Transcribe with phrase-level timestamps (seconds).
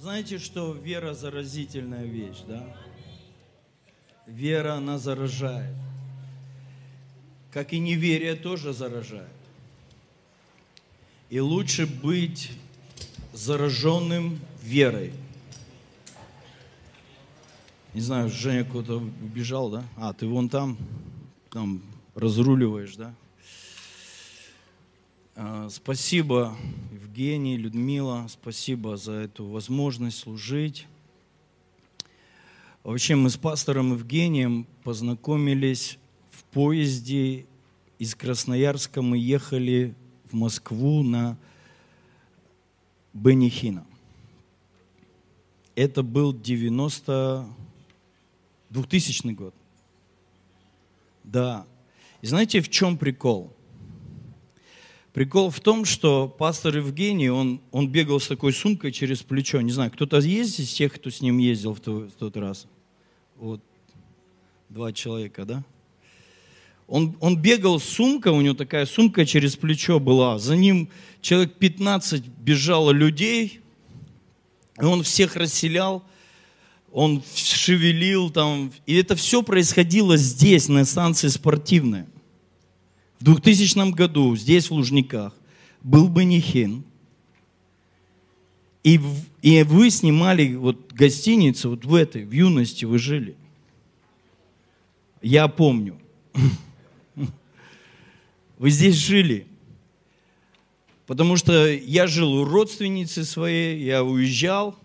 [0.00, 2.64] Знаете, что вера заразительная вещь, да?
[4.26, 5.74] Вера, она заражает.
[7.50, 9.28] Как и неверие тоже заражает.
[11.30, 12.52] И лучше быть
[13.32, 15.12] зараженным верой.
[17.92, 19.84] Не знаю, Женя куда-то убежал, да?
[19.96, 20.78] А, ты вон там,
[21.50, 21.82] там
[22.14, 23.12] разруливаешь, да?
[25.40, 26.56] А, спасибо,
[26.90, 30.88] Евгений, Людмила, спасибо за эту возможность служить.
[32.82, 35.96] Вообще мы с пастором Евгением познакомились
[36.32, 37.46] в поезде
[38.00, 39.00] из Красноярска.
[39.00, 41.38] Мы ехали в Москву на
[43.12, 43.86] Бенихина.
[45.76, 47.46] Это был 90
[48.70, 49.54] 2000 год.
[51.22, 51.64] Да.
[52.22, 53.52] И знаете, в чем прикол?
[55.18, 59.60] Прикол в том, что пастор Евгений, он, он бегал с такой сумкой через плечо.
[59.60, 62.68] Не знаю, кто-то есть из тех, кто с ним ездил в тот, в тот раз?
[63.34, 63.60] Вот,
[64.68, 65.64] два человека, да?
[66.86, 70.38] Он, он бегал с сумкой, у него такая сумка через плечо была.
[70.38, 70.88] За ним
[71.20, 73.58] человек 15 бежало людей,
[74.80, 76.04] и он всех расселял,
[76.92, 78.70] он шевелил там.
[78.86, 82.04] И это все происходило здесь, на станции спортивной.
[83.20, 85.34] В 2000 году здесь, в Лужниках,
[85.82, 86.84] был Банихин.
[88.84, 89.00] И,
[89.42, 93.36] и вы снимали вот гостиницу, вот в этой, в юности вы жили.
[95.20, 95.98] Я помню.
[98.58, 99.46] Вы здесь жили.
[101.06, 104.76] Потому что я жил у родственницы своей, я уезжал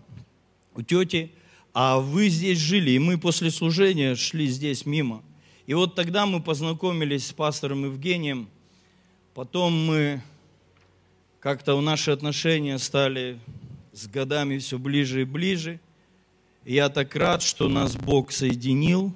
[0.74, 1.32] у тети,
[1.72, 5.22] а вы здесь жили, и мы после служения шли здесь мимо–
[5.66, 8.48] и вот тогда мы познакомились с пастором Евгением,
[9.32, 10.22] потом мы
[11.40, 13.38] как-то наши отношения стали
[13.92, 15.80] с годами все ближе и ближе.
[16.64, 19.12] И я так рад, что нас Бог соединил,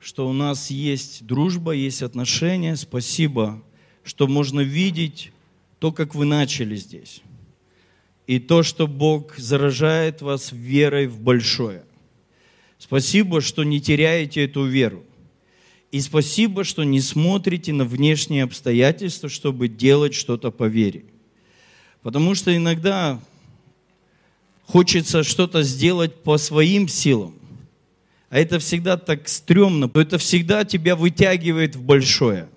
[0.00, 2.76] что у нас есть дружба, есть отношения.
[2.76, 3.62] Спасибо,
[4.04, 5.32] что можно видеть
[5.78, 7.22] то, как вы начали здесь.
[8.26, 11.84] И то, что Бог заражает вас верой в большое.
[12.78, 15.04] Спасибо, что не теряете эту веру.
[15.90, 21.04] И спасибо, что не смотрите на внешние обстоятельства, чтобы делать что-то по вере.
[22.02, 23.20] Потому что иногда
[24.66, 27.34] хочется что-то сделать по своим силам.
[28.28, 32.48] А это всегда так стрёмно, это всегда тебя вытягивает в большое.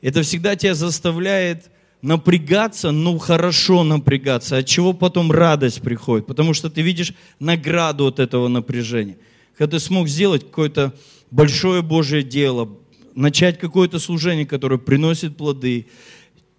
[0.00, 6.70] Это всегда тебя заставляет напрягаться, но хорошо напрягаться, от чего потом радость приходит, потому что
[6.70, 9.18] ты видишь награду от этого напряжения.
[9.58, 10.94] Когда ты смог сделать какое-то
[11.30, 12.76] большое Божье дело,
[13.14, 15.86] начать какое-то служение, которое приносит плоды,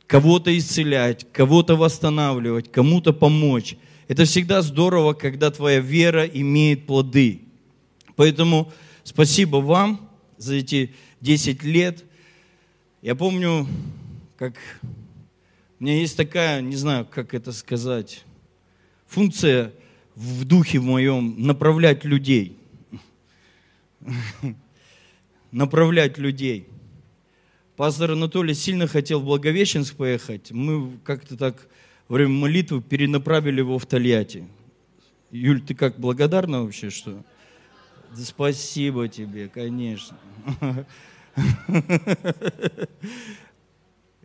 [0.08, 3.78] кого-то исцелять, кого-то восстанавливать, кому-то помочь.
[4.08, 7.42] Это всегда здорово, когда твоя вера имеет плоды.
[8.16, 8.72] Поэтому
[9.04, 12.04] спасибо вам за эти 10 лет.
[13.02, 13.68] Я помню,
[14.38, 14.56] как
[15.80, 18.24] у меня есть такая, не знаю, как это сказать,
[19.08, 19.74] функция
[20.16, 22.58] в духе в моем направлять людей.
[25.52, 26.68] направлять людей.
[27.76, 30.52] Пастор Анатолий сильно хотел в Благовещенск поехать.
[30.52, 31.68] Мы как-то так
[32.08, 34.48] во время молитвы перенаправили его в Тольятти.
[35.32, 37.24] Юль, ты как благодарна вообще, что?
[38.16, 40.18] Да спасибо тебе, конечно.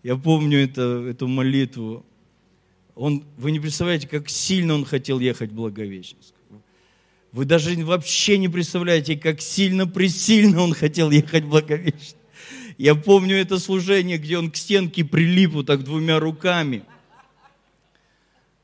[0.02, 2.04] Я помню это, эту молитву.
[2.94, 6.34] Он, вы не представляете, как сильно он хотел ехать в Благовещенск.
[7.36, 12.16] Вы даже вообще не представляете, как сильно присильно он хотел ехать в Благовещение.
[12.78, 16.82] Я помню это служение, где он к стенке прилип вот так двумя руками.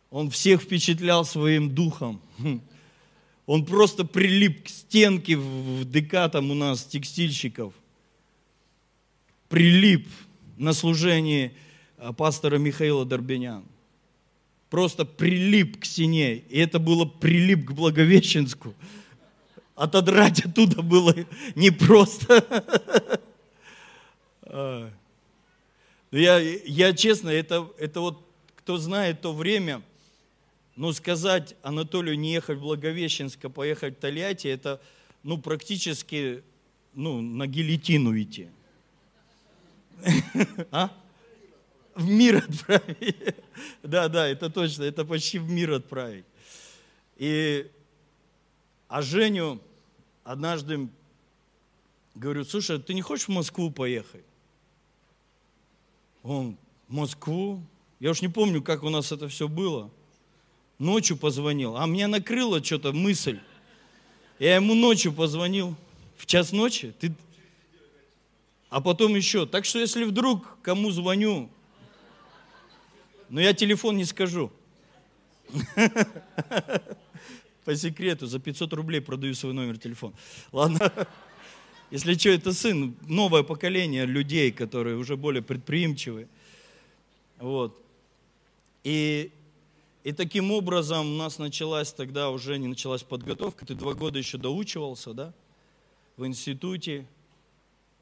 [0.09, 2.23] Он всех впечатлял своим духом.
[3.45, 7.75] Он просто прилип к стенке в ДК там у нас текстильщиков.
[9.51, 10.09] Прилип
[10.57, 11.53] на служении
[11.99, 13.67] а, пастора Михаила Дорбенян
[14.73, 16.37] просто прилип к стене.
[16.37, 18.75] И это было прилип к Благовещенску.
[19.75, 21.15] Отодрать оттуда было
[21.55, 23.21] непросто.
[24.45, 24.91] А.
[26.11, 28.23] Я, я честно, это, это вот,
[28.57, 29.81] кто знает то время,
[30.77, 34.79] ну, сказать Анатолию не ехать в Благовещенск, а поехать в Тольятти, это,
[35.23, 36.43] ну, практически,
[36.93, 38.49] ну, на гильотину идти.
[40.71, 40.91] А?
[41.95, 43.17] В мир отправить.
[43.83, 46.25] Да, да, это точно, это почти в мир отправить.
[47.17, 47.71] И,
[48.89, 49.61] а Женю
[50.25, 50.89] однажды
[52.15, 54.25] говорю, слушай, ты не хочешь в Москву поехать?
[56.23, 56.57] Он,
[56.89, 57.63] Москву?
[58.01, 59.91] Я уж не помню, как у нас это все было.
[60.79, 63.39] ночью позвонил, а меня накрыла что-то мысль.
[64.39, 65.77] Я ему ночью позвонил,
[66.17, 67.15] в час ночи, ты...
[68.71, 69.47] а потом еще.
[69.47, 71.49] Так что если вдруг кому звоню,
[73.33, 74.53] но я телефон не скажу.
[77.65, 80.15] По секрету, за 500 рублей продаю свой номер телефона.
[80.53, 80.93] Ладно.
[81.91, 86.29] Если что, это сын, новое поколение людей, которые уже более предприимчивые.
[87.39, 87.83] Вот.
[88.85, 89.33] И,
[90.05, 93.65] и таким образом у нас началась тогда уже не началась подготовка.
[93.65, 95.33] Ты два года еще доучивался, да,
[96.19, 97.07] в институте.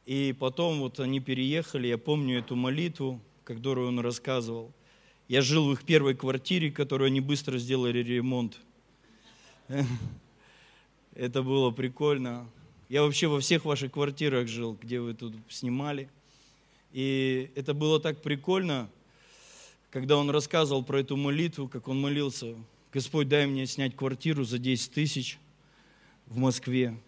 [0.06, 4.72] И потом вот они переехали, я помню эту молитву, которую он рассказывал.
[5.30, 8.58] Я жил в их первой квартире, которую они быстро сделали ремонт.
[11.14, 12.48] Это было прикольно.
[12.88, 16.08] Я вообще во всех ваших квартирах жил, где вы тут снимали.
[16.90, 18.90] И это было так прикольно,
[19.92, 22.56] когда он рассказывал про эту молитву, как он молился.
[22.92, 25.38] Господь, дай мне снять квартиру за 10 тысяч
[26.26, 26.98] в Москве.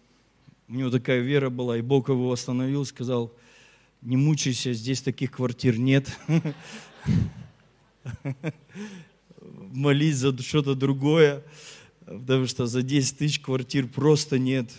[0.69, 3.33] У него такая вера была, и Бог его остановил, сказал,
[4.01, 6.07] не мучайся, здесь таких квартир нет.
[9.71, 11.43] Молись за что-то другое
[12.05, 14.71] потому что за 10 тысяч квартир просто нет.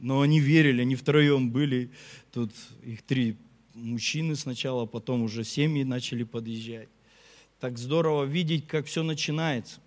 [0.00, 1.90] Но они верили, они втроем были,
[2.32, 2.52] тут
[2.84, 3.36] их три
[3.74, 6.88] мужчины сначала, а потом уже семьи начали подъезжать.
[7.60, 9.80] Так здорово видеть, как все начинается.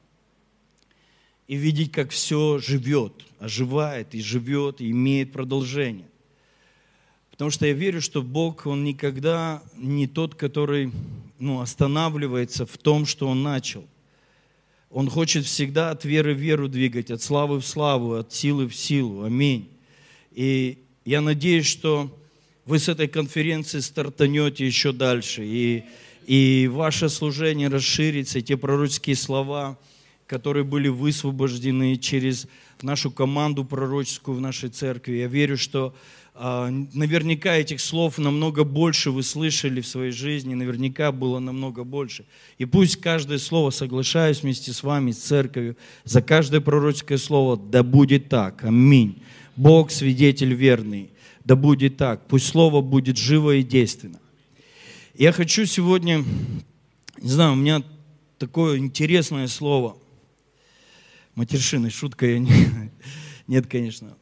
[1.48, 6.08] И видеть, как все живет, оживает и живет, и имеет продолжение.
[7.32, 10.92] Потому что я верю, что Бог, Он никогда не тот, который
[11.40, 13.86] ну, останавливается в том, что Он начал–
[14.90, 18.76] он хочет всегда от веры в веру двигать, от славы в славу, от силы в
[18.76, 19.24] силу.
[19.24, 19.70] Аминь.
[20.32, 22.16] И я надеюсь, что
[22.66, 25.84] вы с этой конференции стартанете еще дальше, и,
[26.26, 29.78] и ваше служение расширится, и те пророческие слова,
[30.26, 32.48] которые были высвобождены через
[32.82, 35.18] нашу команду пророческую в нашей церкви.
[35.18, 35.94] Я верю, что
[36.40, 42.24] наверняка этих слов намного больше вы слышали в своей жизни, наверняка было намного больше.
[42.58, 45.76] И пусть каждое слово, соглашаюсь вместе с вами, с церковью,
[46.06, 49.22] за каждое пророческое слово, да будет так, аминь.
[49.58, 51.10] Бог свидетель верный,
[51.44, 54.22] да будет так, пусть слово будет живо и действенно.
[55.16, 56.24] Я хочу сегодня,
[57.22, 57.84] не знаю, у меня
[58.38, 59.98] такое интересное слово,
[61.36, 62.92] матершины, шутка я не,
[63.48, 64.16] нет, конечно.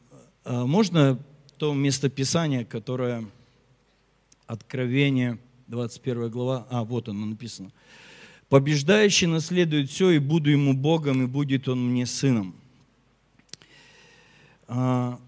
[0.44, 1.20] А можно
[1.58, 3.26] то местописание, которое
[4.46, 7.70] Откровение, 21 глава, а вот оно написано.
[8.48, 12.54] «Побеждающий наследует все, и буду ему Богом, и будет он мне сыном».
[14.66, 15.20] А,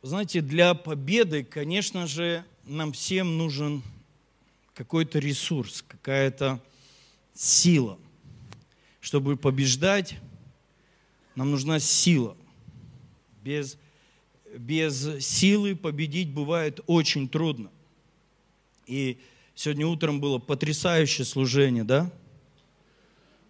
[0.00, 3.82] знаете, для победы, конечно же, нам всем нужен
[4.72, 6.62] какой-то ресурс, какая-то
[7.34, 7.98] сила.
[9.00, 10.16] Чтобы побеждать,
[11.34, 12.38] нам нужна сила.
[13.42, 13.76] Без
[14.56, 17.70] без силы победить бывает очень трудно.
[18.86, 19.18] И
[19.54, 22.10] сегодня утром было потрясающее служение, да?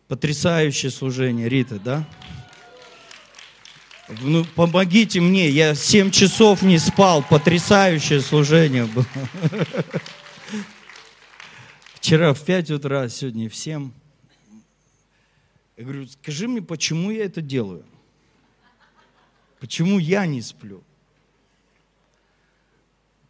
[0.08, 2.08] Потрясающее служение, Рита, да?
[4.22, 9.06] Ну, помогите мне, я 7 часов не спал, потрясающее служение было.
[11.94, 13.90] Вчера в 5 утра, сегодня в 7.
[15.76, 17.84] Я говорю, скажи мне, почему я это делаю?
[19.60, 20.82] Почему я не сплю?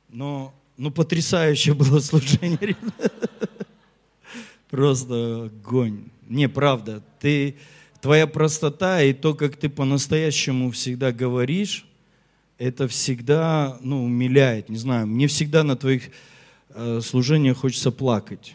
[0.09, 2.77] Но, ну, потрясающее было служение.
[4.71, 6.05] Просто огонь.
[6.27, 7.57] Не, правда, ты,
[8.01, 11.87] твоя простота и то, как ты по-настоящему всегда говоришь,
[12.59, 14.69] это всегда, ну, умиляет.
[14.69, 16.11] Не знаю, мне всегда на твоих
[16.71, 18.55] э, служениях хочется плакать.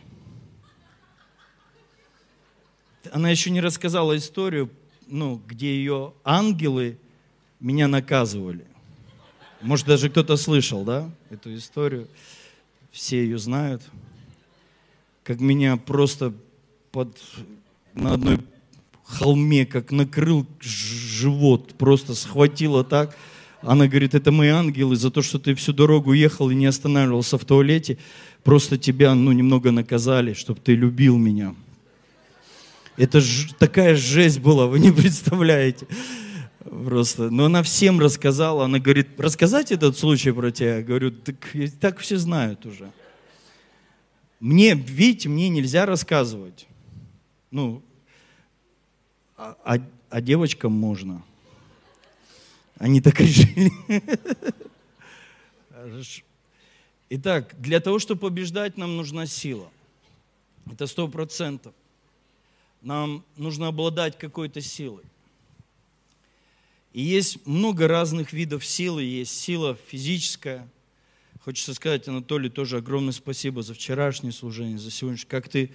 [3.12, 4.69] Она еще не рассказала историю,
[5.07, 6.98] ну, где ее ангелы
[7.60, 8.65] меня наказывали.
[9.63, 12.08] Может, даже кто-то слышал, да, эту историю.
[12.91, 13.82] Все ее знают.
[15.24, 16.34] Как меня просто
[16.91, 17.17] под,
[17.93, 18.39] на одной
[19.05, 23.15] холме, как накрыл живот, просто схватило так.
[23.62, 27.38] Она говорит, это мои ангелы за то, что ты всю дорогу ехал и не останавливался
[27.38, 27.98] в туалете.
[28.43, 31.55] Просто тебя, ну, немного наказали, чтобы ты любил меня.
[32.98, 35.88] Это ж, такая жесть была, вы не представляете.
[36.63, 37.29] Просто.
[37.29, 38.65] Но она всем рассказала.
[38.65, 40.77] Она говорит, рассказать этот случай про тебя?
[40.77, 41.36] Я говорю, так,
[41.79, 42.91] так все знают уже.
[44.39, 46.67] Мне, видите, мне нельзя рассказывать.
[47.51, 47.82] Ну,
[49.38, 49.77] а, а,
[50.10, 51.24] а девочкам можно.
[52.77, 53.72] Они так решили.
[57.10, 59.70] Итак, для того, чтобы побеждать, нам нужна сила.
[60.72, 61.74] Это сто процентов.
[62.82, 65.03] нам нужно обладать какой-то силой.
[66.93, 69.03] И есть много разных видов силы.
[69.03, 70.69] Есть сила физическая.
[71.43, 75.29] Хочется сказать, Анатолий, тоже огромное спасибо за вчерашнее служение, за сегодняшнее.
[75.29, 75.71] Как ты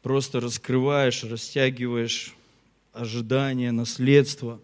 [0.00, 2.34] просто раскрываешь, растягиваешь
[2.92, 4.60] ожидания, наследство.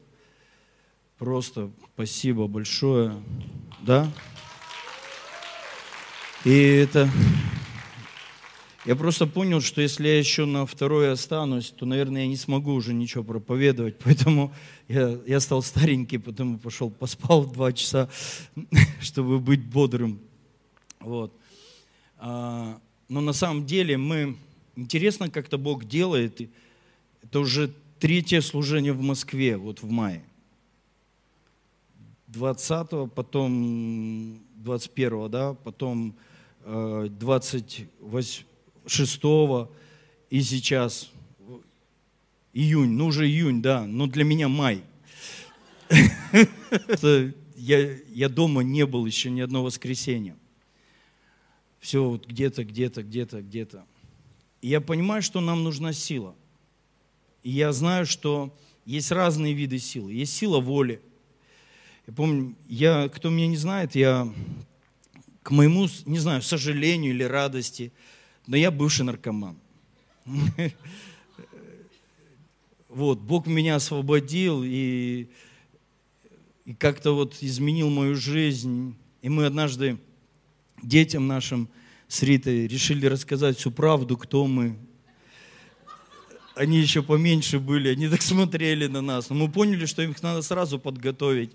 [1.18, 3.22] Просто спасибо большое.
[3.82, 4.10] Да?
[6.44, 7.10] И это
[8.86, 12.72] я просто понял, что если я еще на второй останусь, то, наверное, я не смогу
[12.72, 13.96] уже ничего проповедовать.
[14.04, 14.54] Поэтому
[14.88, 18.08] я, я стал старенький, потом пошел, поспал два часа,
[19.00, 20.18] чтобы быть бодрым.
[21.00, 21.32] Вот.
[22.18, 24.36] А, но на самом деле мы...
[24.76, 26.40] Интересно, как-то Бог делает.
[27.22, 30.24] Это уже третье служение в Москве, вот в мае.
[32.32, 36.14] 20-го, потом 21-го, да, потом
[36.64, 38.44] 28
[38.90, 39.22] 6
[40.30, 41.10] и сейчас
[42.52, 44.82] июнь, ну уже июнь, да, но для меня май.
[47.56, 50.34] Я, я дома не был еще ни одно воскресенье.
[51.78, 53.84] Все вот где-то, где-то, где-то, где-то.
[54.62, 56.34] И я понимаю, что нам нужна сила.
[57.42, 58.56] И я знаю, что
[58.86, 60.14] есть разные виды силы.
[60.14, 61.02] Есть сила воли.
[62.06, 64.32] Я помню, я, кто меня не знает, я
[65.42, 67.92] к моему, не знаю, сожалению или радости–
[68.50, 69.56] но я бывший наркоман.
[72.88, 75.28] Вот, Бог меня освободил и,
[76.64, 78.96] и как-то вот изменил мою жизнь.
[79.22, 79.98] И мы однажды
[80.82, 81.68] детям нашим
[82.08, 84.76] с Ритой решили рассказать всю правду, кто мы.
[86.56, 89.30] Они еще поменьше были, они так смотрели на нас.
[89.30, 91.52] Но мы поняли, что их надо сразу подготовить,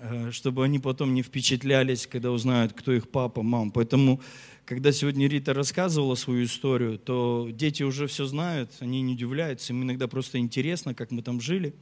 [0.00, 3.70] э, чтобы они потом не впечатлялись, когда узнают, кто их папа, мама.
[3.70, 4.22] Поэтому
[4.64, 9.82] когда сегодня Рита рассказывала свою историю, то дети уже все знают, они не удивляются, им
[9.82, 11.74] иногда просто интересно, как мы там жили.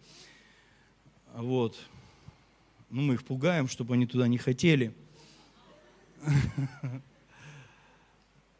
[1.34, 1.78] Вот.
[2.90, 4.92] Ну, мы их пугаем, чтобы они туда не хотели.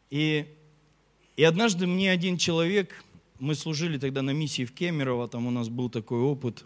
[0.09, 0.45] И,
[1.37, 3.03] и однажды мне один человек,
[3.39, 6.65] мы служили тогда на миссии в Кемерово, там у нас был такой опыт.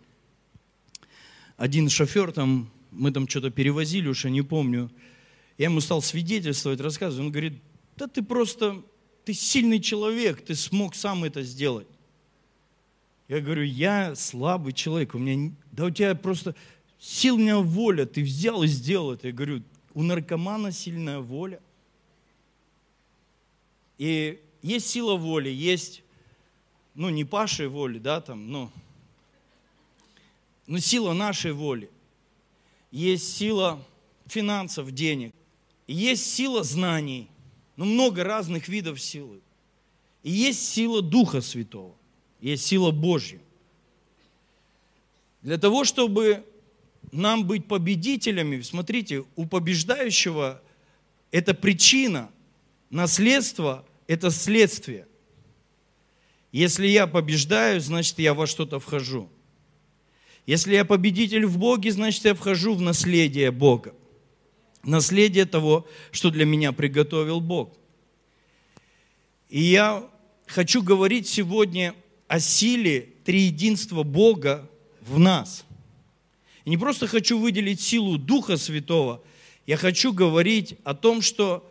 [1.55, 4.91] Один шофер там, мы там что-то перевозили, уж я не помню,
[5.57, 7.25] я ему стал свидетельствовать, рассказывать.
[7.25, 7.61] Он говорит,
[7.95, 8.83] да ты просто,
[9.25, 11.87] ты сильный человек, ты смог сам это сделать.
[13.27, 16.55] Я говорю, я слабый человек, у меня, да у тебя просто
[16.99, 19.27] сильная воля, ты взял и сделал это.
[19.27, 21.59] Я говорю, у наркомана сильная воля.
[23.97, 26.03] И есть сила воли, есть,
[26.93, 28.71] ну, не Пашей воли, да, там, но,
[30.67, 31.89] но сила нашей воли.
[32.91, 33.83] Есть сила
[34.27, 35.33] финансов, денег.
[35.87, 37.29] Есть сила знаний,
[37.77, 39.39] ну много разных видов силы.
[40.21, 41.95] И есть сила Духа Святого,
[42.41, 43.39] есть сила Божья.
[45.41, 46.43] Для того, чтобы
[47.13, 50.61] нам быть победителями, смотрите, у побеждающего
[51.31, 52.29] это причина,
[52.89, 55.07] наследство– это следствие.
[56.51, 59.29] Если я побеждаю, значит, я во что-то вхожу.
[60.45, 63.93] Если я победитель в Боге, значит, я вхожу в наследие Бога
[64.87, 67.73] наследие того, что для меня приготовил Бог.
[69.49, 70.09] И я
[70.47, 71.93] хочу говорить сегодня
[72.27, 74.69] о силе триединства Бога
[75.01, 75.65] в нас.
[76.65, 79.21] И не просто хочу выделить силу Духа Святого,
[79.65, 81.69] я хочу говорить о том, что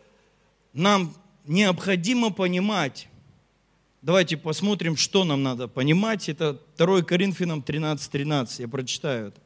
[0.73, 3.07] нам необходимо понимать,
[4.03, 9.41] давайте посмотрим, что нам надо понимать, это 2 Коринфянам 13.13, 13, я прочитаю это.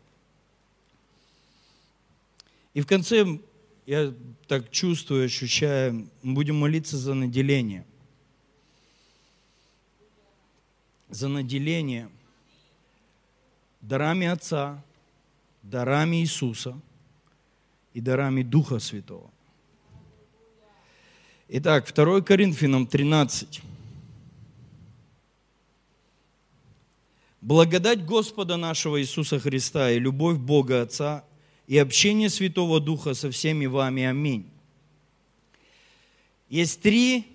[2.74, 3.40] И в конце
[3.86, 4.14] я
[4.48, 7.86] так чувствую, ощущаю, мы будем молиться за наделение.
[11.10, 12.10] За наделение
[13.82, 14.84] дарами Отца,
[15.64, 16.80] дарами Иисуса
[17.94, 19.30] и дарами Духа Святого.
[21.50, 23.62] Итак, 2 Коринфянам 13.
[27.42, 31.26] Благодать Господа нашего Иисуса Христа и любовь Бога Отца
[31.72, 34.04] и общение Святого Духа со всеми вами.
[34.04, 34.46] Аминь.
[36.50, 37.26] Есть три,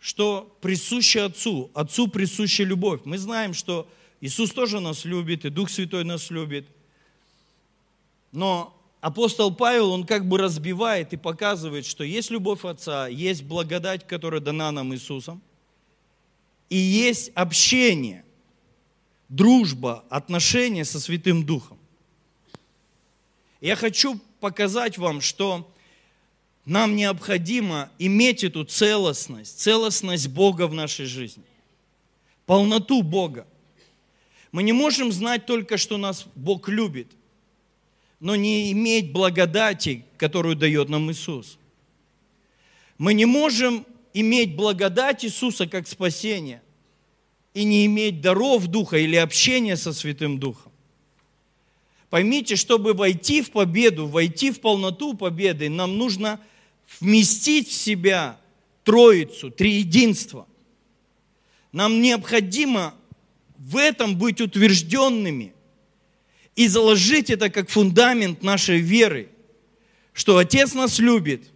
[0.00, 1.70] что присуще Отцу.
[1.72, 3.02] Отцу присуща любовь.
[3.04, 3.88] Мы знаем, что
[4.20, 6.66] Иисус тоже нас любит, и Дух Святой нас любит.
[8.32, 14.04] Но апостол Павел, он как бы разбивает и показывает, что есть любовь Отца, есть благодать,
[14.04, 15.40] которая дана нам Иисусом,
[16.70, 18.24] и есть общение,
[19.28, 21.75] дружба, отношения со Святым Духом.
[23.60, 25.70] Я хочу показать вам, что
[26.64, 31.44] нам необходимо иметь эту целостность, целостность Бога в нашей жизни.
[32.44, 33.46] полноту Бога.
[34.52, 37.08] Мы не можем знать только, что нас Бог любит,
[38.20, 41.58] но не иметь благодати, которую дает нам Иисус.
[42.98, 43.84] Мы не можем
[44.14, 46.62] иметь благодать Иисуса как спасение
[47.52, 50.72] и не иметь даров Духа или общения со Святым Духом.
[52.10, 56.40] Поймите, чтобы войти в победу, войти в полноту победы, нам нужно
[57.00, 58.38] вместить в себя
[58.84, 60.46] Троицу, Триединство.
[61.72, 62.94] Нам необходимо
[63.58, 65.52] в этом быть утвержденными
[66.54, 69.28] и заложить это как фундамент нашей веры,
[70.12, 71.50] что Отец нас любит,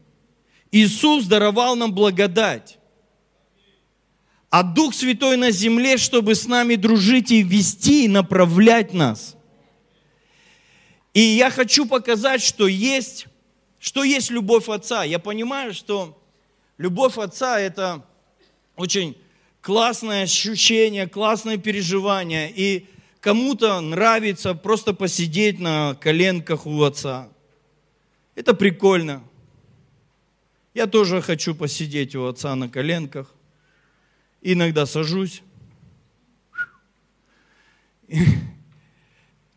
[0.72, 2.78] Иисус даровал нам благодать,
[4.50, 9.36] а Дух Святой на земле, чтобы с нами дружить и вести, и направлять нас.
[11.12, 13.26] И я хочу показать, что есть,
[13.78, 15.02] что есть любовь Отца.
[15.04, 16.20] Я понимаю, что
[16.78, 18.04] любовь Отца– это
[18.76, 19.16] очень
[19.60, 22.52] классное ощущение, классное переживание.
[22.54, 22.86] И
[23.20, 27.28] кому-то нравится просто посидеть на коленках у Отца.
[28.36, 29.22] Это прикольно.
[30.72, 33.34] Я тоже хочу посидеть у Отца на коленках.
[34.40, 35.42] Иногда сажусь.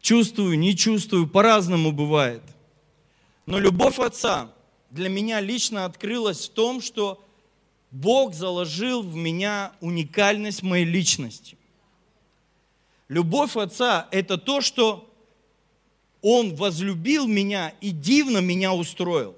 [0.03, 2.41] Чувствую, не чувствую, по-разному бывает.
[3.45, 4.51] Но любовь Отца
[4.89, 7.24] для меня лично открылась в том, что
[7.89, 11.55] Бог заложил в меня уникальность моей личности.
[13.07, 15.10] Любовь Отца– это то, что
[16.22, 19.38] Он возлюбил меня и дивно меня устроил.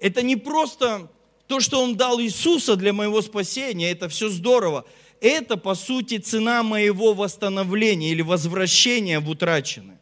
[0.00, 1.08] Это не просто
[1.46, 4.84] то, что Он дал Иисуса для моего спасения, это все здорово.
[5.20, 9.98] Это, по сути, цена моего восстановления или возвращения в утраченное.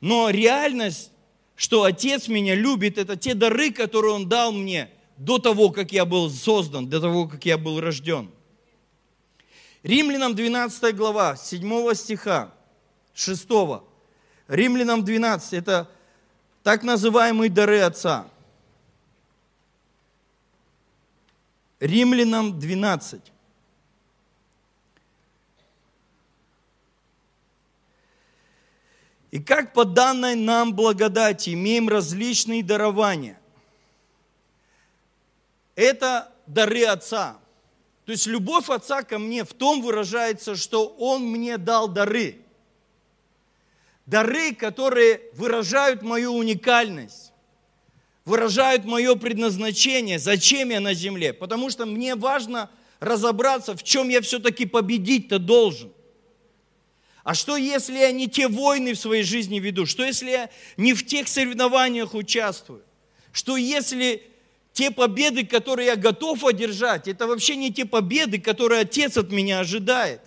[0.00, 1.10] Но реальность,
[1.56, 6.04] что Отец меня любит, это те дары, которые Он дал мне до того, как я
[6.04, 8.30] был создан, до того, как я был рожден.
[9.82, 12.52] Римлянам 12 глава, 7 стиха,
[13.14, 13.48] 6.
[14.48, 15.90] Римлянам 12, это
[16.62, 18.28] так называемые дары Отца.
[21.80, 23.20] Римлянам 12.
[29.36, 33.38] И как по данной нам благодати имеем различные дарования.
[35.74, 37.36] Это дары Отца.
[38.06, 42.38] То есть любовь Отца ко мне в том выражается, что Он мне дал дары.
[44.06, 47.34] Дары, которые выражают мою уникальность,
[48.24, 51.34] выражают мое предназначение, зачем я на земле.
[51.34, 52.70] Потому что мне важно
[53.00, 55.92] разобраться, в чем я все-таки победить-то должен.
[57.26, 59.84] А что, если я не те войны в своей жизни веду?
[59.84, 62.84] Что, если я не в тех соревнованиях участвую?
[63.32, 64.22] Что, если
[64.72, 69.58] те победы, которые я готов одержать, это вообще не те победы, которые Отец от меня
[69.58, 70.20] ожидает?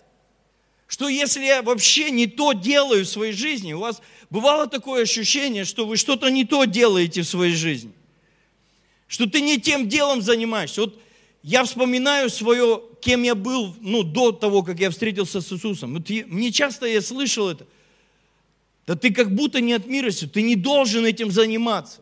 [0.87, 3.71] Что, если я вообще не то делаю в своей жизни?
[3.71, 7.93] У вас бывало такое ощущение, что вы что-то не то делаете в своей жизни?
[9.07, 10.81] Что ты не тем делом занимаешься?
[10.81, 11.01] Вот
[11.41, 15.93] я вспоминаю свое, кем я был ну, до того, как я встретился с Иисусом.
[15.93, 17.65] Вот я, мне часто я слышал это.
[18.85, 22.01] Да ты как будто не от мира ты не должен этим заниматься.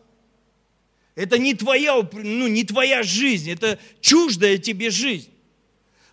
[1.14, 5.30] Это не твоя, ну, не твоя жизнь, это чуждая тебе жизнь.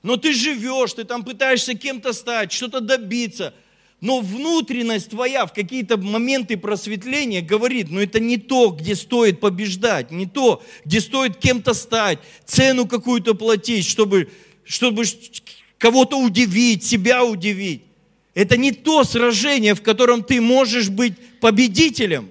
[0.04, 3.54] Но ты живешь, ты там пытаешься кем-то стать, что-то добиться–
[4.02, 10.12] но внутренность твоя в какие-то моменты просветления говорит, ну это не то, где стоит побеждать,
[10.12, 14.30] не то, где стоит кем-то стать, цену какую-то платить, чтобы,
[14.64, 15.06] чтобы
[15.78, 17.84] кого-то удивить, себя удивить.
[18.34, 22.30] Это не то сражение, в котором ты можешь быть победителем.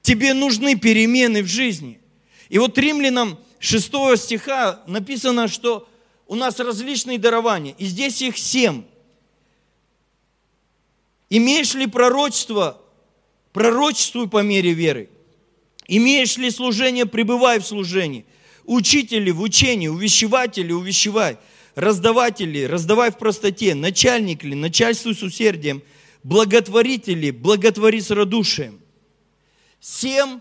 [0.00, 1.98] Тебе нужны перемены в жизни.
[2.48, 5.88] И вот римлянам 6 стиха написано, что
[6.28, 7.74] у нас различные дарования.
[7.78, 8.84] И здесь их семь.
[11.34, 12.78] Имеешь ли пророчество?
[13.54, 15.08] Пророчествуй по мере веры.
[15.88, 17.06] Имеешь ли служение?
[17.06, 18.26] Пребывай в служении.
[18.66, 21.38] Учители в учении, увещеватели, увещевай.
[21.74, 23.74] Раздаватели, раздавай в простоте.
[23.74, 25.82] Начальник ли, начальствуй с усердием.
[26.22, 28.78] Благотворители, благотвори с радушием.
[29.80, 30.40] Семь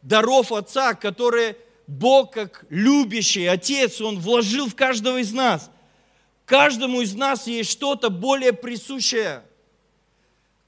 [0.00, 5.70] даров Отца, которые Бог, как любящий Отец, Он вложил в каждого из нас.
[6.46, 9.42] Каждому из нас есть что-то более присущее–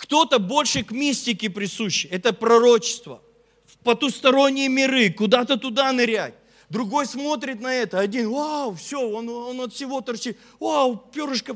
[0.02, 3.22] кто-то больше к мистике присущ, это пророчество.
[3.64, 6.34] В потусторонние миры, куда-то туда нырять.
[6.68, 11.54] Другой смотрит на это, один, вау, все, он, он от всего торчит, вау, перышко,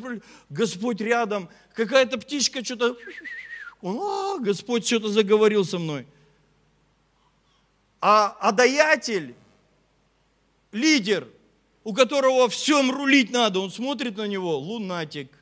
[0.48, 2.96] Господь рядом, какая-то птичка что-то,
[3.80, 6.06] он, а, Господь что-то заговорил со мной.
[8.00, 9.34] А, а даятель,
[10.70, 11.26] лидер,
[11.82, 15.32] у которого всем рулить надо, он смотрит на него, лунатик.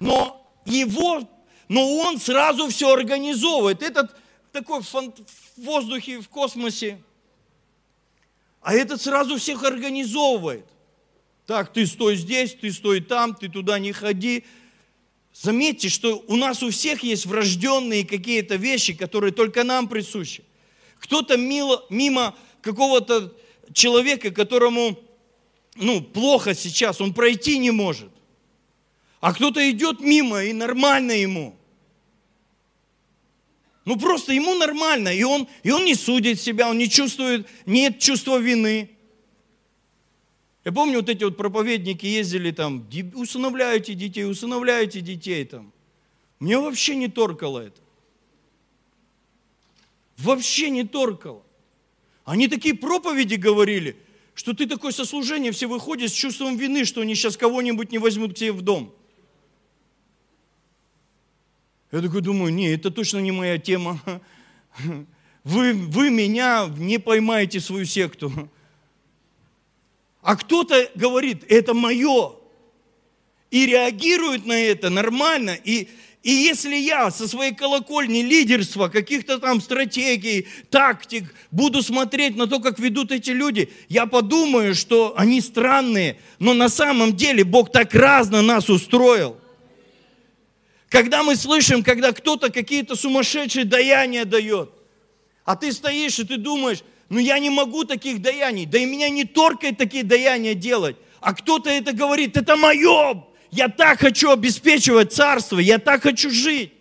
[0.00, 1.28] Но его,
[1.68, 3.82] но он сразу все организовывает.
[3.82, 4.14] Этот
[4.52, 5.14] такой в
[5.56, 7.02] воздухе, в космосе.
[8.60, 10.66] А этот сразу всех организовывает.
[11.46, 14.44] Так, ты стой здесь, ты стой там, ты туда не ходи.
[15.34, 20.44] Заметьте, что у нас у всех есть врожденные какие-то вещи, которые только нам присущи.
[21.00, 23.34] Кто-то мимо какого-то
[23.72, 24.98] человека, которому
[25.74, 28.13] ну, плохо сейчас, он пройти не может.
[29.24, 31.56] А кто-то идет мимо, и нормально ему.
[33.86, 37.98] Ну просто ему нормально, и он, и он не судит себя, он не чувствует, нет
[38.00, 38.90] чувства вины.
[40.62, 45.72] Я помню, вот эти вот проповедники ездили там, усыновляйте детей, усыновляйте детей там.
[46.38, 47.80] Мне вообще не торкало это.
[50.18, 51.42] Вообще не торкало.
[52.26, 53.96] Они такие проповеди говорили,
[54.34, 58.34] что ты такой сослужение, все выходят с чувством вины, что они сейчас кого-нибудь не возьмут
[58.34, 58.94] к тебе в дом.
[61.94, 64.00] Я такой думаю, не, это точно не моя тема.
[65.44, 68.50] Вы, вы меня не поймаете свою секту.
[70.22, 72.32] А кто-то говорит, это мое.
[73.50, 75.56] И реагирует на это нормально.
[75.62, 75.88] И,
[76.24, 82.58] и если я со своей колокольни лидерства, каких-то там стратегий, тактик, буду смотреть на то,
[82.58, 86.18] как ведут эти люди, я подумаю, что они странные.
[86.40, 89.38] Но на самом деле Бог так разно нас устроил.
[90.94, 94.70] Когда мы слышим, когда кто-то какие-то сумасшедшие даяния дает,
[95.44, 99.08] а ты стоишь и ты думаешь, ну я не могу таких даяний, да и меня
[99.08, 100.94] не торкает такие даяния делать.
[101.20, 106.72] А кто-то это говорит, это мое, я так хочу обеспечивать царство, я так хочу жить.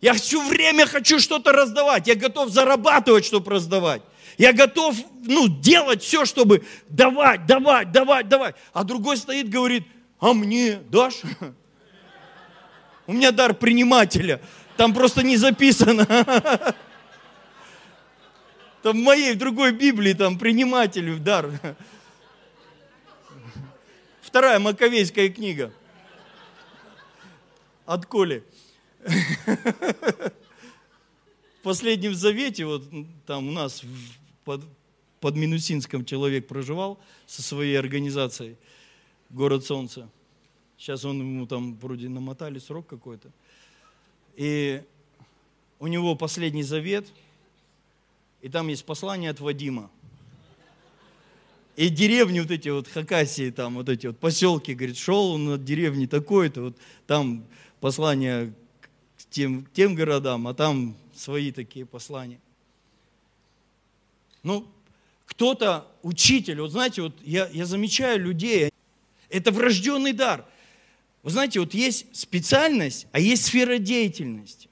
[0.00, 4.00] Я все время хочу что-то раздавать, я готов зарабатывать, чтобы раздавать.
[4.38, 4.96] Я готов
[5.26, 8.54] ну, делать все, чтобы давать, давать, давать, давать.
[8.72, 9.82] А другой стоит, говорит,
[10.20, 11.20] а мне дашь?
[13.06, 14.40] У меня дар принимателя.
[14.76, 16.06] Там просто не записано.
[18.82, 21.50] Там в моей, в другой Библии, там принимателю дар.
[24.20, 25.72] Вторая Маковейская книга.
[27.84, 28.44] От Коли.
[29.04, 30.32] В
[31.62, 32.84] последнем завете, вот
[33.26, 33.82] там у нас
[34.44, 34.62] под,
[35.20, 38.56] под Минусинском человек проживал со своей организацией
[39.30, 40.08] «Город Солнца».
[40.78, 43.30] Сейчас он ему там вроде намотали срок какой-то.
[44.36, 44.82] И
[45.78, 47.06] у него последний завет–
[48.46, 49.90] и там есть послание от Вадима.
[51.74, 55.64] И деревни вот эти вот, Хакасии, там вот эти вот поселки, говорит, шел он от
[55.64, 56.76] деревни такой-то, вот
[57.08, 57.44] там
[57.80, 58.52] послание
[59.18, 62.38] к тем, тем городам, а там свои такие послания.
[64.44, 64.68] Ну,
[65.26, 68.70] кто-то, учитель, вот знаете, вот я, я замечаю людей,
[69.28, 70.46] это врожденный дар.
[71.26, 74.68] Вы знаете, вот есть специальность, а есть сфера деятельности.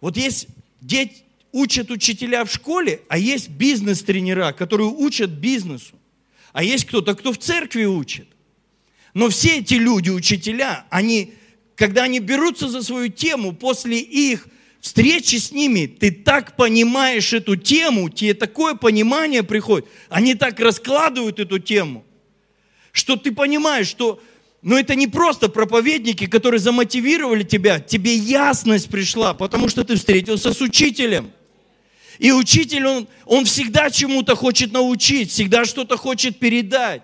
[0.00, 0.46] Вот есть
[0.80, 5.96] деятельность, учат учителя в школе, а есть бизнес-тренера, которые учат бизнесу.
[6.52, 8.28] А есть кто-то, кто в церкви учит.
[9.12, 11.34] Но все эти люди, учителя, они,
[11.74, 14.46] когда они берутся за свою тему, после их
[14.78, 21.40] встречи с ними, ты так понимаешь эту тему, тебе такое понимание приходит, они так раскладывают
[21.40, 22.04] эту тему,
[22.92, 24.22] что ты понимаешь, что
[24.62, 30.52] но это не просто проповедники, которые замотивировали тебя, тебе ясность пришла, потому что ты встретился
[30.52, 31.30] с учителем.
[32.18, 37.02] И учитель, он, он всегда чему-то хочет научить, всегда что-то хочет передать.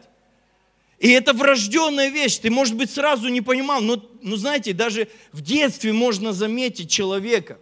[0.99, 2.37] И это врожденная вещь.
[2.37, 7.59] Ты, может быть, сразу не понимал, но, но знаете, даже в детстве можно заметить человека.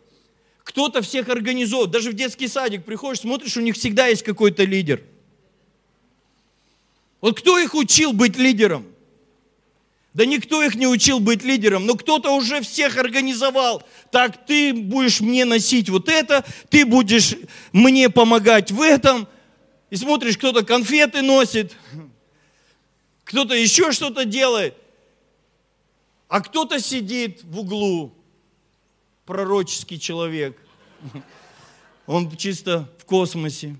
[0.65, 1.93] Кто-то всех организовывает.
[1.93, 5.03] Даже в детский садик приходишь, смотришь, у них всегда есть какой-то лидер.
[7.21, 8.94] Вот кто их учил быть лидером?
[10.15, 13.83] Да никто их не учил быть лидером, но кто-то уже всех организовал.
[14.13, 17.35] Так, ты будешь мне носить вот это, ты будешь
[17.73, 19.27] мне помогать в этом.
[19.91, 21.77] И смотришь, кто-то конфеты носит,
[23.25, 24.77] кто-то еще что-то делает,
[26.29, 28.15] а кто-то сидит в углу,
[29.27, 30.57] пророческий человек.
[32.07, 33.77] Он чисто в космосе.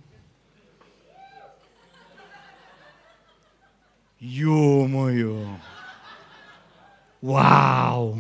[4.19, 5.47] Ё-моё!
[7.25, 8.19] Вау!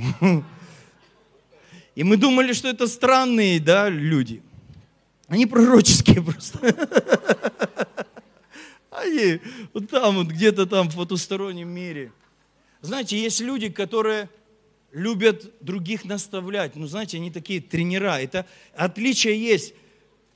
[1.94, 4.42] И мы думали, что это странные, да, люди.
[5.28, 6.58] Они пророческие просто.
[8.90, 9.40] Они
[9.74, 12.12] вот там, вот где-то там в потустороннем мире.
[12.80, 14.30] Знаете, есть люди, которые
[14.90, 16.74] любят других наставлять.
[16.74, 18.18] Ну, знаете, они такие тренера.
[18.18, 19.74] Это отличие есть.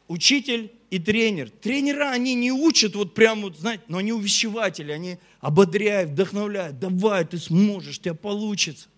[0.09, 1.51] учитель и тренер.
[1.51, 6.79] Тренера, они не учат вот прям, вот, знаете, но они увещеватели, они ободряют, вдохновляют.
[6.79, 8.89] Давай, ты сможешь, у тебя получится.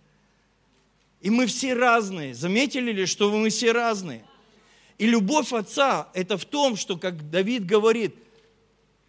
[1.21, 2.35] И мы все разные.
[2.35, 4.25] Заметили ли, что мы все разные?
[4.99, 8.15] И любовь Отца– это в том, что, как Давид говорит,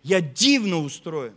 [0.03, 1.33] я дивно устроен.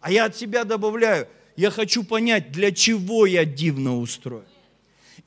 [0.00, 4.47] А я от себя добавляю, я хочу понять, для чего я дивно устроен.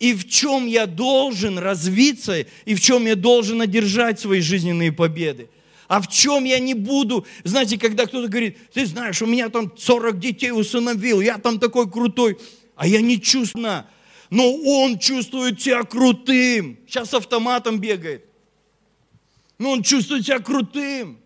[0.01, 5.47] И в чем я должен развиться, и в чем я должен одержать свои жизненные победы.
[5.87, 9.71] А в чем я не буду, знаете, когда кто-то говорит, ты знаешь, у меня там
[9.77, 12.39] 40 детей усыновил, я там такой крутой,
[12.75, 13.85] а я не чувствую,
[14.31, 16.79] но он чувствует себя крутым.
[16.87, 18.25] Сейчас автоматом бегает.
[19.59, 21.19] Но он чувствует себя крутым.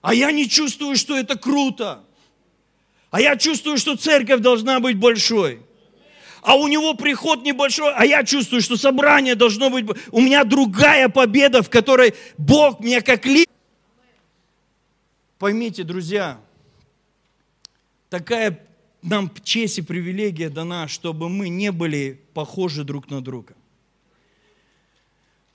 [0.00, 2.02] А я не чувствую, что это круто.
[3.10, 5.60] А я чувствую, что церковь должна быть большой.
[6.44, 9.86] А у него приход небольшой, а я чувствую, что собрание должно быть...
[10.12, 13.46] У меня другая победа, в которой Бог мне как ли...
[15.38, 16.38] Поймите, друзья,
[18.10, 18.60] такая
[19.00, 23.54] нам честь и привилегия дана, чтобы мы не были похожи друг на друга.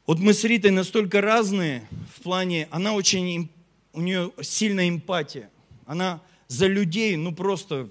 [0.08, 3.52] Вот мы с Ритой настолько разные в плане, она очень,
[3.93, 5.52] у нее сильная эмпатия.
[5.86, 7.89] Она за людей, ну просто,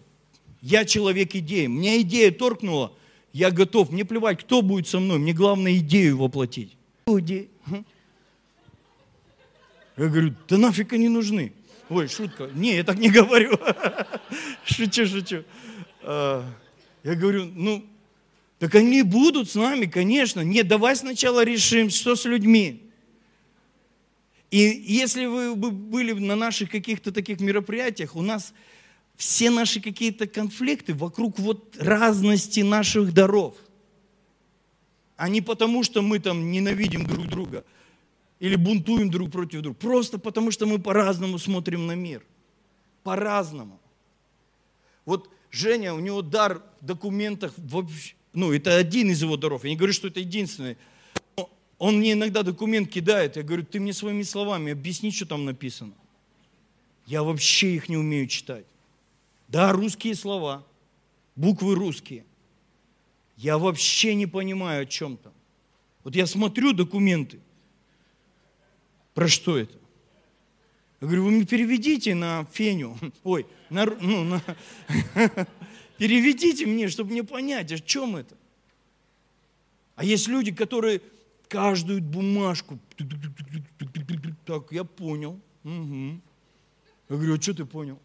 [0.60, 1.66] я человек идеи.
[1.66, 2.92] Мне идея торкнула,
[3.32, 6.76] я готов, мне плевать, кто будет со мной, мне главное идею воплотить.
[7.06, 7.46] Я
[9.96, 11.52] говорю, да нафиг они нужны.
[11.88, 12.50] Ой, шутка.
[12.54, 13.58] Не, я так не говорю.
[14.64, 15.42] Шучу, шучу.
[16.02, 16.44] А,
[17.02, 17.84] я говорю, ну,
[18.58, 20.40] так они будут с нами, конечно.
[20.40, 22.82] Нет, давай сначала решим, что с людьми.
[24.50, 28.52] И если вы были на наших каких-то таких мероприятиях, у нас
[29.18, 33.54] все наши какие-то конфликты вокруг вот разности наших даров.
[35.18, 37.64] А не потому, что мы там ненавидим друг друга–
[38.40, 39.76] или бунтуем друг против друга.
[39.78, 42.22] Просто потому, что мы по-разному смотрим на мир.
[43.02, 43.80] По-разному.
[45.04, 49.64] Вот Женя, у него дар в документах, вообще, ну, это один из его даров.
[49.64, 50.76] Я не говорю, что это единственный.
[51.36, 53.36] Но он мне иногда документ кидает.
[53.36, 55.94] Я говорю, ты мне своими словами объясни, что там написано.
[57.06, 58.66] Я вообще их не умею читать.
[59.48, 60.66] Да, русские слова,
[61.34, 62.24] буквы русские.
[63.36, 65.32] Я вообще не понимаю, о чем там.
[66.04, 67.40] Вот я смотрю документы,
[69.14, 69.74] про что это?
[71.00, 72.96] Я говорю, вы мне переведите на феню.
[73.24, 74.42] Ой, на, ну, на,
[75.98, 78.36] переведите мне, чтобы мне понять, о чем это.
[79.96, 81.00] А есть люди, которые
[81.48, 82.78] каждую бумажку,
[84.46, 85.40] так, я понял.
[85.64, 86.20] Угу.
[87.08, 87.98] Я говорю, а что ты понял?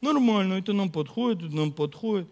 [0.00, 2.28] Нормально, это нам подходит, это нам подходит.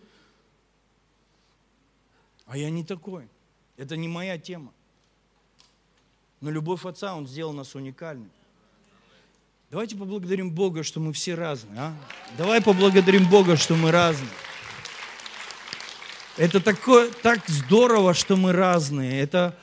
[2.46, 3.28] А я не такой.
[3.76, 4.72] Это не моя тема.
[6.40, 8.30] Но любовь Отца, Он сделал нас уникальными.
[9.70, 11.78] Давайте поблагодарим Бога, что мы все разные.
[11.78, 11.94] А?
[12.38, 14.30] Давай поблагодарим Бога, что мы разные.
[16.36, 19.20] Это такое, так здорово, что мы разные.
[19.20, 19.58] Это,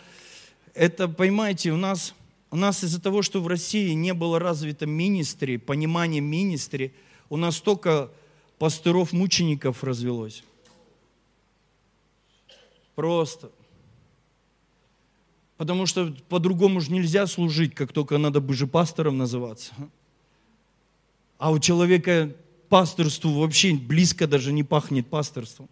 [0.73, 2.13] это понимаете, у нас,
[2.51, 6.93] у нас из-за того, что в России не было развито министри, понимание министри,
[7.29, 8.11] у нас столько
[8.59, 10.43] пастыров-мучеников развелось.
[12.95, 13.51] Просто.
[15.57, 19.73] Потому что по-другому же нельзя служить, как только надо бы же пастором называться.
[21.37, 22.35] А у человека
[22.69, 25.69] пасторству вообще близко даже не пахнет пасторством.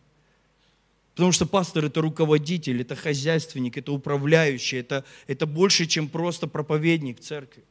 [1.13, 7.19] Потому что пастор– это руководитель, это хозяйственник, это управляющий, это, это больше, чем просто проповедник
[7.19, 7.63] церкви.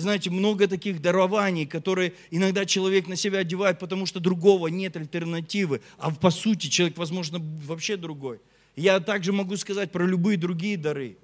[0.00, 5.82] Знаете, много таких дарований, которые иногда человек на себя одевает, потому что другого нет альтернативы,
[5.98, 8.40] а по сути человек, возможно, вообще другой.
[8.76, 11.16] Я также могу сказать про любые другие дары.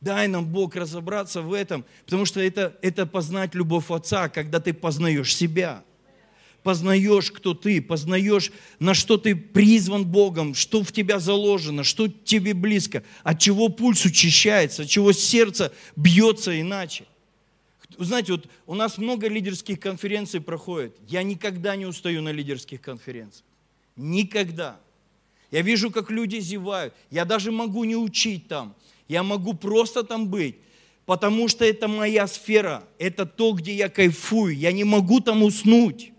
[0.00, 4.72] Дай нам, Бог, разобраться в этом, потому что это, это познать любовь Отца, когда ты
[4.72, 5.84] познаешь себя.
[6.62, 12.54] Познаешь, кто ты, познаешь, на что ты призван Богом, что в тебя заложено, что тебе
[12.54, 17.04] близко, от чего пульс учащается, от чего сердце бьется иначе.
[18.04, 20.96] Знаете, вот у нас много лидерских конференций проходит.
[21.06, 23.44] Я никогда не устаю на лидерских конференциях.
[23.96, 24.80] Никогда.
[25.50, 26.94] Я вижу, как люди зевают.
[27.10, 28.74] Я даже могу не учить там.
[29.08, 30.56] Я могу просто там быть,
[31.04, 32.84] потому что это моя сфера.
[32.98, 34.56] Это то, где я кайфую.
[34.56, 36.12] Я не могу там уснуть.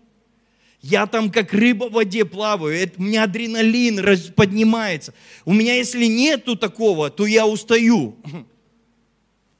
[0.82, 5.14] Я там как рыба в воде плаваю, это, у меня адреналин поднимается.
[5.44, 8.16] У меня если нету такого, то я устаю.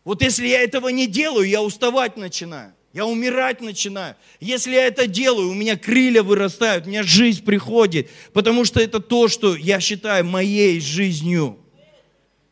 [0.05, 2.75] Вот если я этого не делаю, я уставать начинаю.
[2.93, 4.17] Я умирать начинаю.
[4.38, 9.01] Если я это делаю, у меня крылья вырастают, у меня жизнь приходит, потому что это
[9.01, 11.59] то, что я считаю моей жизнью.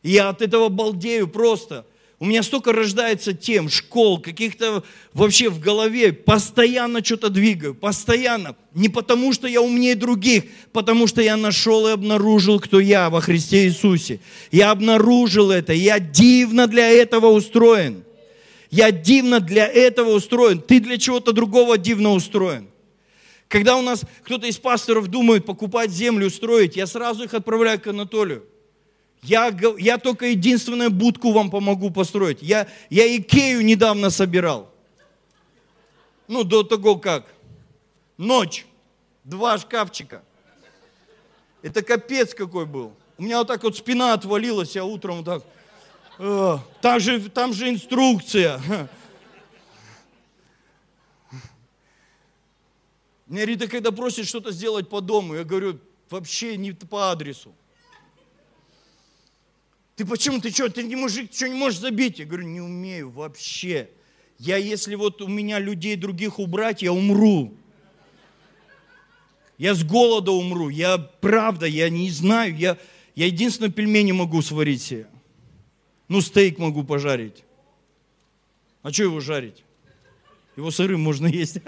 [0.01, 1.85] И я от этого балдею просто.
[2.21, 6.13] У меня столько рождается тем, школ, каких-то вообще в голове.
[6.13, 8.55] Постоянно что-то двигаю, постоянно.
[8.75, 13.21] Не потому, что я умнее других, потому что я нашел и обнаружил, кто я во
[13.21, 14.19] Христе Иисусе.
[14.51, 18.03] Я обнаружил это, я дивно для этого устроен.
[18.69, 20.61] Я дивно для этого устроен.
[20.61, 22.67] Ты для чего-то другого дивно устроен.
[23.47, 27.87] Когда у нас кто-то из пасторов думает покупать землю, строить, я сразу их отправляю к
[27.87, 28.43] Анатолию.
[29.21, 32.41] Я, я только единственную будку вам помогу построить.
[32.41, 34.71] Я, я Икею недавно собирал.
[36.27, 37.25] Ну, до того как.
[38.17, 38.65] Ночь.
[39.23, 40.23] Два шкафчика.
[41.61, 42.93] Это капец какой был.
[43.17, 45.43] У меня вот так вот спина отвалилась, я утром вот так.
[46.17, 48.59] Э, там же, там же инструкция.
[53.27, 55.79] Меня Рита, когда просит что-то сделать по дому, я говорю,
[56.09, 57.53] вообще не по адресу.
[60.01, 62.17] Ты почему, ты что, ты не мужик, ты что не можешь забить?
[62.17, 63.87] Я говорю, не умею вообще.
[64.39, 67.53] Я, если вот у меня людей других убрать, я умру.
[69.59, 70.69] Я с голода умру.
[70.69, 72.57] Я, правда, я не знаю.
[72.57, 72.79] Я,
[73.13, 75.05] я единственное пельмени могу сварить себе.
[76.07, 77.43] Ну, стейк могу пожарить.
[78.81, 79.63] А что его жарить?
[80.57, 81.59] Его сырым можно есть.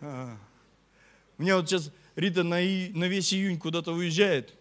[0.00, 4.54] У меня вот сейчас Рита на, и, на весь июнь куда-то уезжает.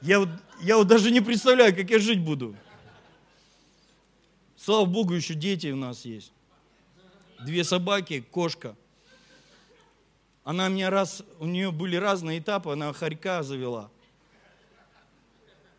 [0.00, 0.28] Я вот,
[0.60, 2.54] я вот даже не представляю, как я жить буду.
[4.56, 6.32] Слава Богу, еще дети у нас есть.
[7.44, 8.76] Две собаки, кошка.
[10.44, 13.90] Она мне раз, у нее были разные этапы, она хорька завела.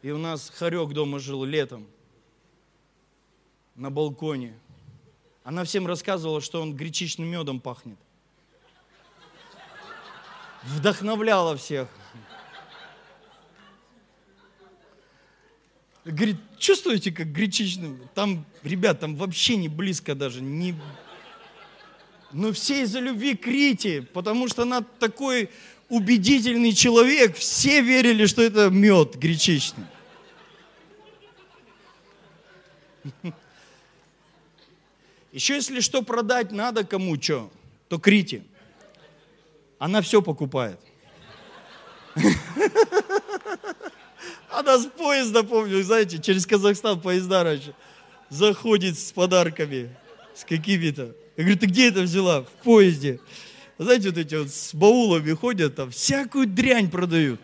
[0.02, 1.88] И у нас хорек дома жил летом
[3.76, 4.58] на балконе.
[5.44, 7.98] Она всем рассказывала, что он гречичным медом пахнет.
[10.66, 11.88] Вдохновляла всех.
[16.04, 18.00] Говорит, чувствуете, как гречичным?
[18.14, 20.42] Там, ребят, там вообще не близко даже.
[20.42, 20.76] Не...
[22.32, 25.50] Но все из-за любви к Рите, потому что она такой
[25.90, 27.36] убедительный человек.
[27.36, 29.86] Все верили, что это мед гречичный.
[35.32, 37.52] Еще если что продать надо кому что,
[37.90, 38.44] то Крите.
[39.86, 40.80] Она все покупает.
[44.50, 47.76] Она с поезда, помню, знаете, через Казахстан поезда раньше,
[48.30, 49.96] заходит с подарками,
[50.34, 51.16] с какими-то.
[51.38, 52.42] Я говорю, ты где это взяла?
[52.42, 53.20] В поезде.
[53.78, 57.40] Знаете, вот эти вот с баулами ходят, там всякую дрянь продают.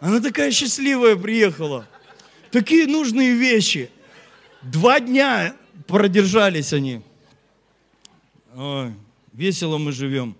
[0.00, 1.86] Она такая счастливая приехала.
[2.50, 3.90] Такие нужные вещи.
[4.62, 5.54] Два дня
[5.86, 7.02] продержались они.
[8.54, 8.94] Ой,
[9.34, 10.34] весело мы живем.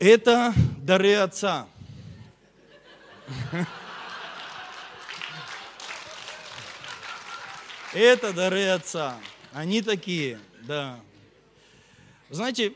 [0.00, 1.68] Это дары Отца.
[7.94, 9.16] Это дары Отца.
[9.52, 10.98] Они такие, да.
[12.30, 12.74] Знаете,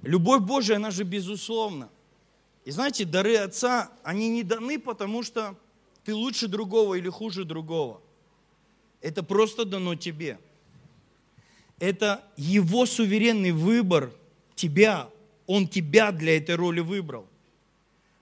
[0.00, 1.90] любовь Божия, она же безусловна.
[2.64, 5.54] И знаете, дары Отца, они не даны, потому что
[6.04, 8.00] ты лучше другого или хуже другого.
[9.02, 10.38] Это просто дано тебе–
[11.82, 14.12] это его суверенный выбор
[14.54, 15.08] тебя.
[15.46, 17.26] Он тебя для этой роли выбрал.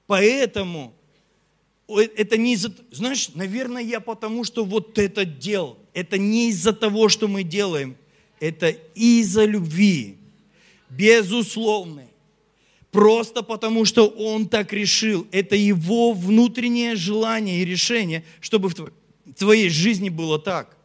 [0.06, 0.92] Поэтому
[1.88, 2.72] это не из-за...
[2.90, 5.78] Знаешь, наверное, я потому, что вот это делал.
[5.92, 7.96] Это не из-за того, что мы делаем.
[8.38, 10.16] Это из-за любви.
[10.88, 12.06] Безусловной.
[12.90, 15.26] Просто потому, что он так решил.
[15.30, 18.92] Это его внутреннее желание и решение, чтобы в
[19.34, 20.76] твоей жизни было так.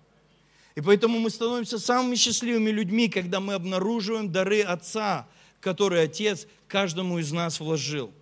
[0.75, 5.27] И поэтому мы становимся самыми счастливыми людьми, когда мы обнаруживаем дары Отца,
[5.65, 8.13] которые Отец каждому из нас вложил.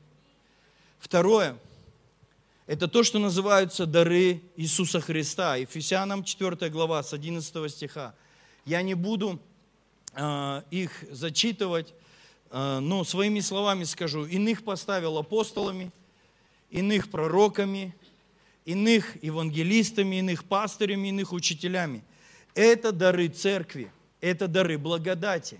[0.97, 1.57] Второе–
[2.67, 5.57] это то, что называются дары Иисуса Христа.
[5.57, 8.15] Ефесянам 4 глава с 11 стиха.
[8.63, 9.41] Я не буду
[10.13, 11.93] э, их зачитывать,
[12.49, 14.23] э, но своими словами скажу.
[14.23, 15.91] Иных поставил апостолами,
[16.69, 17.93] иных пророками,
[18.63, 22.05] иных евангелистами, иных пастырями, иных учителями–
[22.55, 23.91] это дары церкви,
[24.21, 25.59] это дары благодати.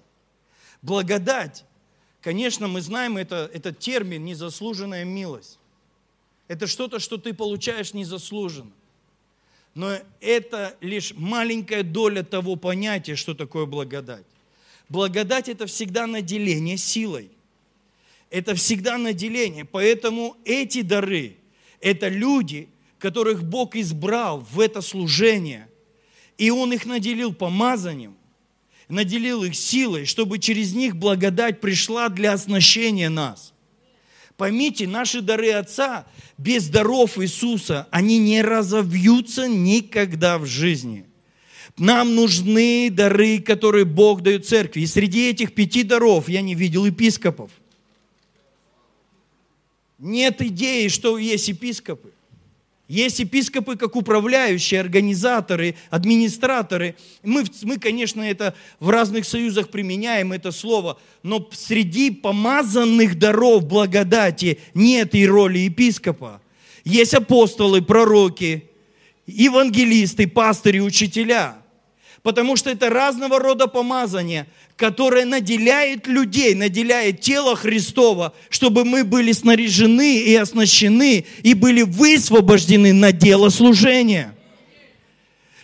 [0.81, 1.65] Благодать,
[2.23, 5.59] конечно, мы знаем это, этот термин «незаслуженная милость».
[6.47, 8.71] Это что-то, что ты получаешь незаслуженно.
[9.75, 14.25] Но это лишь маленькая доля того понятия, что такое благодать.
[14.89, 17.29] Благодать– это всегда наделение силой.
[18.29, 19.65] Это всегда наделение.
[19.65, 21.37] Поэтому эти дары–
[21.79, 22.69] это люди,
[22.99, 25.69] которых Бог избрал в это служение–
[26.37, 28.15] и Он их наделил помазанием,
[28.89, 33.53] наделил их силой, чтобы через них благодать пришла для оснащения нас.
[34.37, 36.05] Поймите, наши дары Отца
[36.37, 41.05] без даров Иисуса, они не разовьются никогда в жизни.
[41.77, 44.81] Нам нужны дары, которые Бог дает церкви.
[44.81, 47.51] И среди этих пяти даров я не видел епископов.
[49.97, 52.11] Нет идеи, что есть епископы.
[52.89, 56.95] Есть епископы как управляющие, организаторы, администраторы.
[57.23, 64.59] Мы, мы, конечно, это в разных союзах применяем, это слово, но среди помазанных даров благодати
[64.73, 66.41] нет и роли епископа.
[66.83, 68.69] Есть апостолы, пророки,
[69.25, 71.62] евангелисты, пастыри, учителя.
[72.23, 79.31] Потому что это разного рода помазания– которое наделяет людей, наделяет тело Христова, чтобы мы были
[79.31, 84.35] снаряжены и оснащены и были высвобождены на дело служения.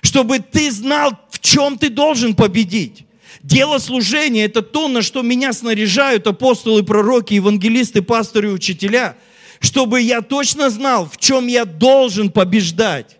[0.01, 3.03] Чтобы ты знал, в чем ты должен победить.
[3.41, 9.17] Дело служения– это то, на что меня снаряжают апостолы, пророки, евангелисты, пасторы, учителя,
[9.59, 13.17] чтобы я точно знал, в чем я должен побеждать,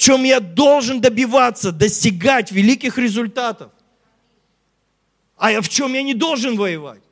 [0.00, 3.70] в чем я должен добиваться, достигать великих результатов.
[5.36, 7.02] А я в чем я не должен воевать?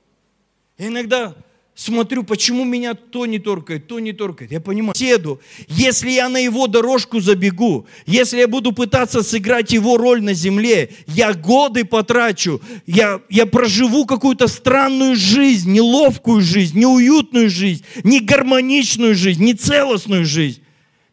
[0.78, 1.34] Я иногда
[1.74, 4.52] смотрю, почему меня то не торкает, то не торкает.
[4.52, 9.98] Я понимаю, седу, если я на его дорожку забегу, если я буду пытаться сыграть его
[9.98, 17.50] роль на земле, я годы потрачу, я, я проживу какую-то странную жизнь, неловкую жизнь, неуютную
[17.50, 20.62] жизнь, не гармоничную жизнь, не целостную жизнь,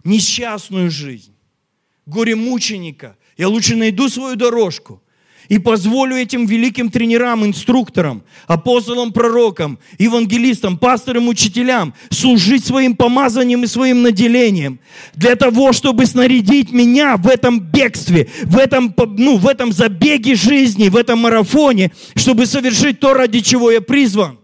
[0.06, 1.35] несчастную жизнь,
[2.06, 3.16] горе мученика.
[3.38, 5.02] Я лучше найду свою дорожку,
[5.50, 13.68] и позволю этим великим тренерам, инструкторам, апостолам, пророкам, евангелистам, пасторам, учителям служить своим помазанием и
[13.68, 14.80] своим наделением
[15.14, 20.90] для того, чтобы снарядить меня в этом бегстве, в этом, ну, в этом забеге жизни,
[20.90, 24.40] в этом марафоне, чтобы совершить то, ради чего я призван.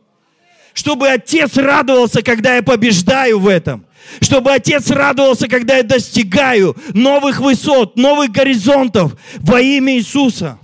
[0.73, 3.85] Чтобы Отец радовался, когда я побеждаю в этом.
[4.19, 10.59] Чтобы Отец радовался, когда я достигаю новых высот, новых горизонтов во имя Иисуса.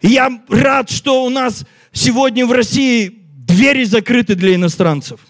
[0.00, 5.20] И я рад, что у нас сегодня в России двери закрыты для иностранцев.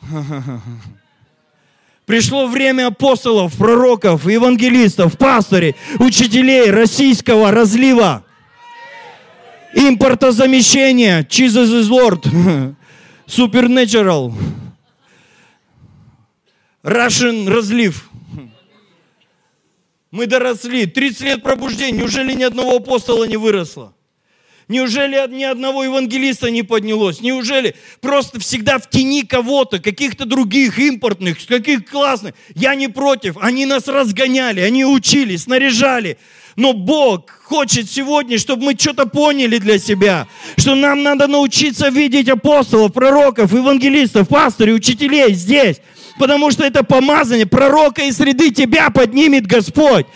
[2.06, 8.24] Пришло время апостолов, пророков, евангелистов, пастырей, учителей российского разлива.
[9.74, 11.26] Импортозамещение.
[11.28, 12.24] Jesus is Lord.
[13.26, 14.34] Supernatural.
[16.84, 18.10] Russian разлив.
[20.10, 20.86] Мы доросли.
[20.86, 21.98] 30 лет пробуждения.
[21.98, 23.94] Неужели ни одного апостола не выросло?
[24.68, 27.20] Неужели ни одного евангелиста не поднялось?
[27.20, 32.34] Неужели просто всегда в тени кого-то, каких-то других, импортных, каких классных?
[32.54, 33.36] Я не против.
[33.40, 36.18] Они нас разгоняли, они учили, снаряжали.
[36.56, 42.28] Но Бог хочет сегодня, чтобы мы что-то поняли для себя, что нам надо научиться видеть
[42.28, 45.80] апостолов, пророков, евангелистов, пастырей, учителей здесь,
[46.18, 50.06] потому что это помазание пророка из среды тебя поднимет Господь,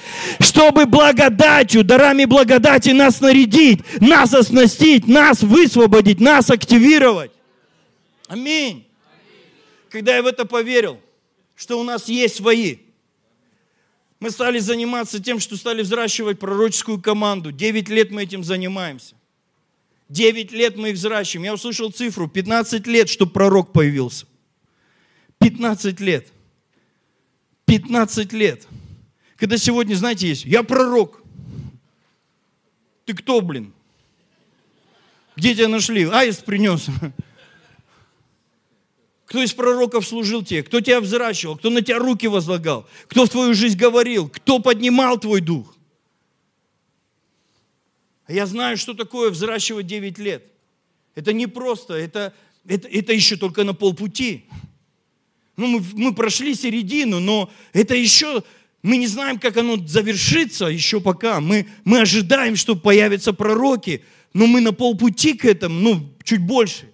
[0.40, 7.30] чтобы благодатью, дарами благодати нас нарядить, нас оснастить, нас высвободить, нас активировать.
[8.28, 8.86] Аминь.
[9.90, 11.01] Когда я в это поверил,
[11.57, 12.76] что у нас есть свои,
[14.20, 17.53] мы стали заниматься тем, что стали взращивать пророческую команду.
[17.53, 19.14] Девять лет мы этим занимаемся.
[20.09, 21.44] Девять лет мы их взращиваем.
[21.44, 24.26] Я услышал цифру, 15 лет, чтобы пророк появился.
[25.39, 26.28] 15 лет.
[27.66, 28.66] 15 лет.
[29.36, 31.22] Когда сегодня, знаете, есть, я пророк.
[33.05, 33.72] Ты кто, блин?
[35.36, 36.05] Где тебя нашли?
[36.05, 36.86] Аист принес.
[39.26, 40.62] Кто из пророков служил тебе?
[40.62, 41.57] Кто тебя взращивал?
[41.57, 42.89] Кто на тебя руки возлагал?
[43.09, 44.28] Кто в твою жизнь говорил?
[44.28, 45.76] Кто поднимал твой дух?
[48.26, 50.45] А я знаю, что такое взращивать 9 лет.
[51.14, 52.34] Это не просто, это,
[52.66, 54.47] это, это еще только на полпути.
[55.59, 58.44] Ну, мы, мы прошли середину, но это еще,
[58.80, 61.40] мы не знаем, как оно завершится еще пока.
[61.40, 66.88] Мы, мы ожидаем, что появятся пророки, но мы на полпути к этому, ну, чуть больше.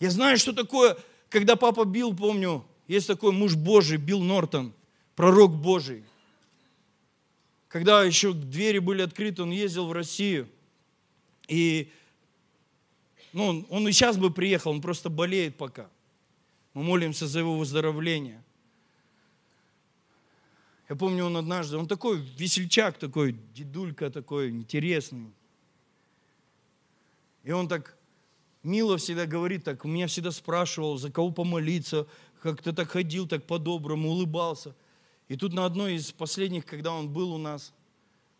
[0.00, 0.98] Я знаю, что такое,
[1.30, 4.74] когда папа бил, помню, есть такой муж Божий, Билл Нортон,
[5.16, 6.04] пророк Божий.
[7.68, 10.46] Когда еще двери были открыты, он ездил в Россию.
[11.48, 11.90] И
[13.32, 15.88] ну, он и сейчас бы приехал, он просто болеет пока.
[16.74, 18.42] Мы молимся за его выздоровление.
[20.88, 25.32] Я помню, он однажды, он такой весельчак такой, дедулька такой, интересный.
[27.44, 27.96] И он так
[28.62, 32.06] мило всегда говорит, так меня всегда спрашивал, за кого помолиться,
[32.42, 34.74] как-то так ходил, так по-доброму, улыбался.
[35.28, 37.72] И тут на одной из последних, когда он был у нас,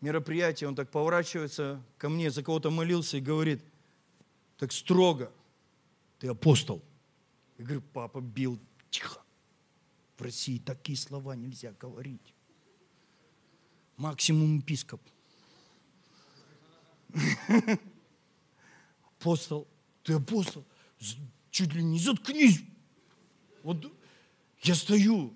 [0.01, 3.63] мероприятии, он так поворачивается ко мне, за кого-то молился и говорит,
[4.57, 5.31] так строго–
[6.21, 6.83] ты апостол.
[7.61, 8.59] Я говорю, папа бил,
[8.89, 9.21] тихо.
[10.17, 12.33] В России такие слова нельзя говорить.
[13.97, 14.99] Максимум епископ.
[19.19, 19.67] Апостол,
[20.01, 20.65] ты апостол,
[21.51, 22.63] чуть ли не заткнись.
[23.61, 23.93] Вот
[24.63, 25.31] я стою,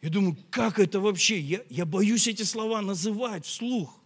[0.00, 1.38] я думаю, как это вообще?
[1.38, 4.00] Я, я боюсь эти слова называть вслух.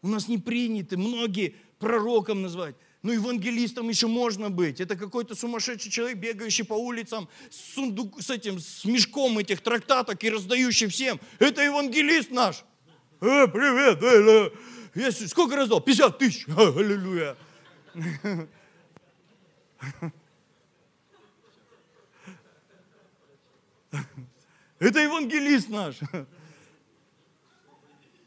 [0.00, 2.76] У нас не приняты многие пророком называть.
[3.04, 4.80] Ну, евангелистом еще можно быть.
[4.80, 10.24] Это какой-то сумасшедший человек, бегающий по улицам с, сундук, с этим, с мешком этих трактаток
[10.24, 11.20] и раздающий всем.
[11.38, 12.64] Это евангелист наш.
[13.20, 14.50] Э, привет, э, э.
[14.94, 15.82] Я сколько раздал?
[15.82, 16.48] 50 тысяч.
[16.56, 17.36] Аллилуйя.
[24.78, 25.96] Это евангелист наш.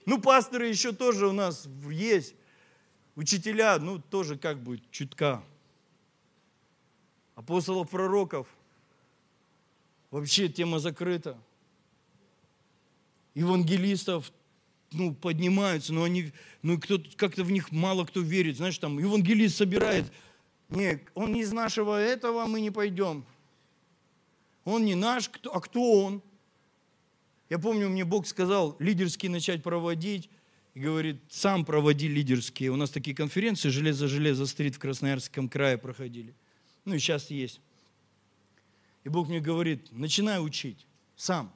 [0.06, 2.36] Ну, пасторы еще тоже у нас есть.
[3.18, 5.44] Учителя, ну, тоже как бы чутка.
[7.34, 8.48] Апостолов, пророков.
[10.12, 11.36] Вообще тема закрыта.
[13.34, 14.32] Евангелистов,
[14.92, 18.58] ну, поднимаются, но они, ну, кто как-то в них мало кто верит.
[18.58, 20.14] Знаешь, там евангелист собирает,
[20.70, 23.26] нет, он не из нашего этого, мы не пойдем.
[24.64, 26.22] Он не наш, а кто он?
[27.50, 30.30] Я помню, мне Бог сказал лидерские начать проводить.
[30.78, 32.70] И говорит, сам проводи лидерские.
[32.70, 36.36] У нас такие конференции «Железо-железо стрит» в Красноярском крае проходили.
[36.86, 37.62] Ну и сейчас есть.
[39.04, 41.52] И Бог мне говорит, начинай учить сам.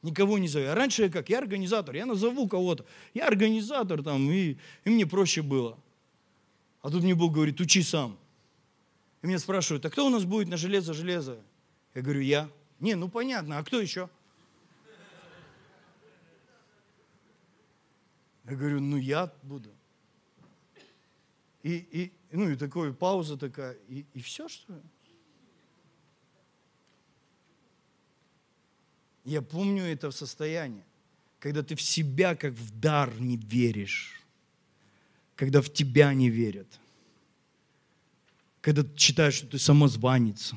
[0.00, 0.64] Никого не зови.
[0.64, 1.28] А раньше я как?
[1.28, 2.86] Я организатор, я назову кого-то.
[3.12, 5.78] Я организатор там, и, и мне проще было.
[6.80, 8.16] А тут мне Бог говорит, учи сам.
[9.20, 11.38] И меня спрашивают, а кто у нас будет на железо-железо?
[11.94, 12.48] Я говорю, я.
[12.80, 14.08] Не, ну понятно, а кто еще?
[18.44, 19.70] Я говорю, ну я буду.
[21.62, 24.82] И, и, ну и такая пауза такая, и, и все, что ли?
[29.24, 30.84] Я помню это состояние,
[31.38, 34.20] когда ты в себя как в дар не веришь,
[35.34, 36.68] когда в тебя не верят,
[38.60, 40.52] когда ты считаешь, что ты самозванец,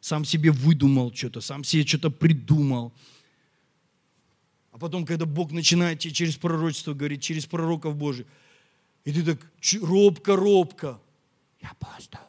[0.00, 2.92] сам себе выдумал что-то, сам себе что-то придумал.
[4.80, 8.26] Потом, когда Бог начинает тебе через пророчество говорить, через пророков Божий,
[9.04, 9.38] и ты так
[9.82, 10.98] робко-робко,
[11.60, 12.20] я апостол.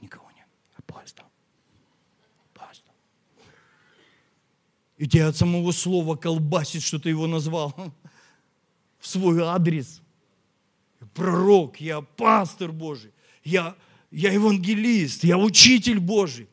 [0.00, 0.46] Никого нет.
[0.76, 1.26] Апостол.
[2.54, 2.94] Апостол.
[4.96, 7.74] И тебя от самого слова колбасит, что ты его назвал
[8.98, 10.00] в свой адрес.
[11.12, 13.12] Пророк, я пастор Божий,
[13.44, 13.76] я
[14.10, 16.48] я евангелист, я учитель Божий.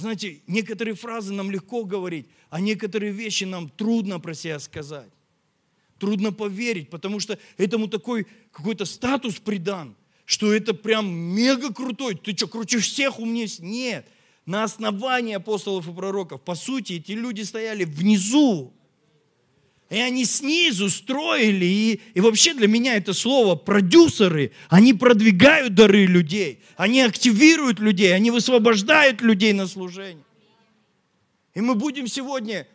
[0.00, 5.10] Знаете, некоторые фразы нам легко говорить, а некоторые вещи нам трудно про себя сказать.
[5.98, 9.94] Трудно поверить, потому что этому такой какой-то статус придан,
[10.24, 12.14] что это прям мега крутой.
[12.14, 13.46] Ты что, круче всех, умнее?
[13.58, 14.08] Нет.
[14.46, 18.72] На основании апостолов и пророков, по сути, эти люди стояли внизу,
[19.90, 26.06] и они снизу строили, и, и вообще для меня это слово продюсеры, они продвигают дары
[26.06, 30.24] людей, они активируют людей, они высвобождают людей на служение.
[31.54, 32.68] И мы будем сегодня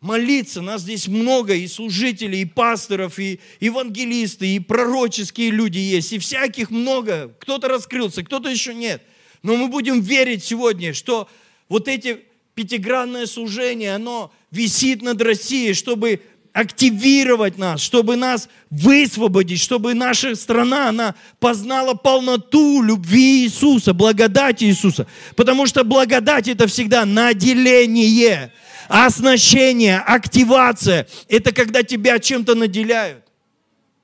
[0.00, 6.18] молиться, нас здесь много, и служителей, и пасторов, и евангелисты, и пророческие люди есть, и
[6.18, 7.34] всяких много.
[7.40, 9.02] Кто-то раскрылся, кто-то еще нет.
[9.42, 11.28] Но мы будем верить сегодня, что
[11.68, 12.20] вот эти
[12.54, 16.22] пятигранное служение, оно висит над Россией, чтобы
[16.58, 25.06] активировать нас, чтобы нас высвободить, чтобы наша страна, она познала полноту любви Иисуса, благодати Иисуса.
[25.36, 28.52] Потому что благодать это всегда наделение,
[28.88, 31.06] оснащение, активация.
[31.28, 33.24] Это когда тебя чем-то наделяют.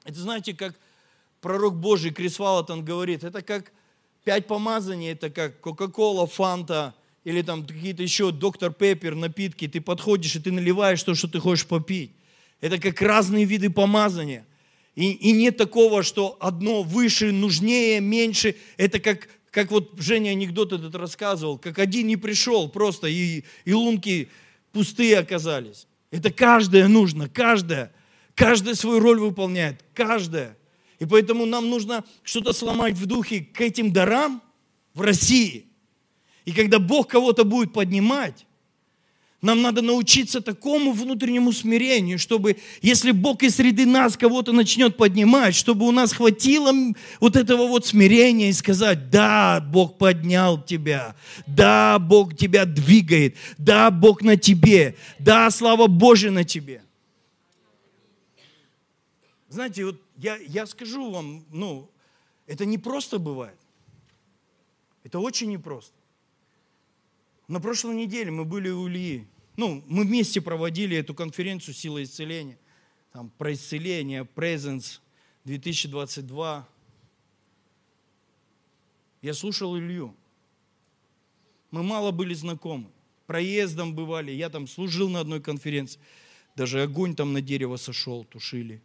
[0.05, 0.75] Это знаете, как
[1.41, 3.73] пророк Божий Крис Валатон говорит, это как
[4.23, 6.95] пять помазаний, это как Кока-Кола, Фанта,
[7.25, 11.41] или там какие-то еще доктор Пеппер, напитки, ты подходишь и ты наливаешь то, что ты
[11.41, 12.13] хочешь попить.
[12.61, 14.47] Это как разные виды помазания.
[14.95, 18.57] И, и нет такого, что одно выше, нужнее, меньше.
[18.77, 23.73] Это как, как вот Женя анекдот этот рассказывал, как один не пришел просто, и, и
[23.73, 24.29] лунки
[24.73, 25.87] пустые оказались.
[26.11, 27.93] Это каждое нужно, каждое.
[28.35, 30.57] Каждая свою роль выполняет, каждая.
[30.99, 34.43] И поэтому нам нужно что-то сломать в духе к этим дарам
[34.93, 35.67] в России.
[36.45, 38.47] И когда Бог кого-то будет поднимать,
[39.45, 45.55] нам надо научиться такому внутреннему смирению, чтобы, если Бог из среды нас кого-то начнет поднимать,
[45.55, 46.73] чтобы у нас хватило
[47.21, 51.15] вот этого вот смирения и сказать, да, Бог поднял тебя,
[51.47, 56.83] да, Бог тебя двигает, да, Бог на тебе, да, слава Божия на тебе.
[59.51, 61.91] Знаете, вот я, я скажу вам, ну,
[62.47, 63.59] это не просто бывает.
[65.05, 65.93] Это очень непросто.
[67.47, 69.27] На прошлой неделе мы были у Ильи.
[69.57, 72.59] Ну, мы вместе проводили эту конференцию «Сила исцеления».
[73.13, 74.99] Там про исцеление, Presence
[75.45, 76.69] 2022.
[79.23, 80.15] Я слушал Илью.
[81.71, 82.91] Мы мало были знакомы.
[83.27, 84.33] Проездом бывали.
[84.33, 86.01] Я там служил на одной конференции.
[86.57, 88.83] Даже огонь там на дерево сошел, тушили.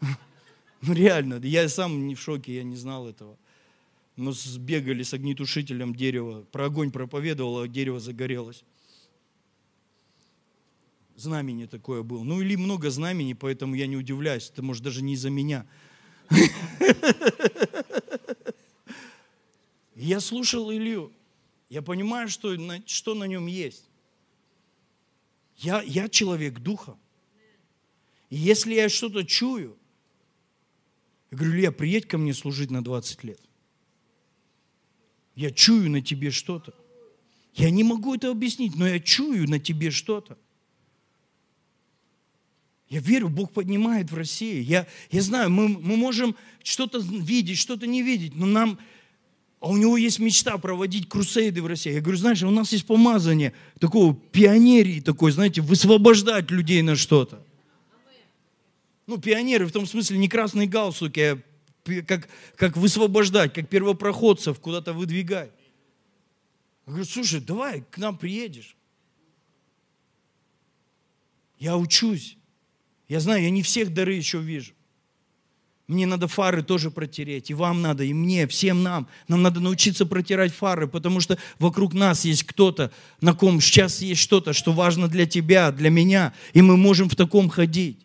[0.84, 3.36] Ну реально, я сам не в шоке, я не знал этого.
[4.16, 8.64] Мы сбегали с огнетушителем дерева, про огонь проповедовал, а дерево загорелось.
[11.22, 12.24] Знамение такое было.
[12.24, 14.50] Ну или много знамений, поэтому я не удивляюсь.
[14.50, 15.64] Это может даже не из-за меня.
[19.94, 21.12] Я слушал Илью.
[21.70, 22.56] Я понимаю, что
[22.86, 23.88] что на нем есть.
[25.58, 26.96] Я, я человек духа.
[28.28, 29.78] И если я что-то чую,
[31.30, 33.40] я говорю, Илья, приедь ко мне служить на 20 лет.
[35.36, 36.74] Я чую на тебе что-то.
[37.54, 40.36] Я не могу это объяснить, но я чую на тебе что-то.
[42.92, 44.62] Я верю, Бог поднимает в России.
[44.62, 48.78] Я, я знаю, мы, мы можем что-то видеть, что-то не видеть, но нам
[49.60, 51.90] а у него есть мечта проводить крусейды в России.
[51.90, 57.42] Я говорю, знаешь, у нас есть помазание такого пионерии такой, знаете, высвобождать людей на что-то.
[59.06, 64.92] Ну, пионеры в том смысле не красные галстуки, а как, как высвобождать, как первопроходцев куда-то
[64.92, 65.52] выдвигать.
[66.86, 68.76] Я говорю, слушай, давай к нам приедешь.
[71.58, 72.36] Я учусь.
[73.08, 74.72] Я знаю, я не всех дары еще вижу.
[75.88, 79.08] Мне надо фары тоже протереть, и вам надо, и мне, всем нам.
[79.28, 84.20] Нам надо научиться протирать фары, потому что вокруг нас есть кто-то, на ком сейчас есть
[84.20, 87.98] что-то, что важно для тебя, для меня, и мы можем в таком ходить.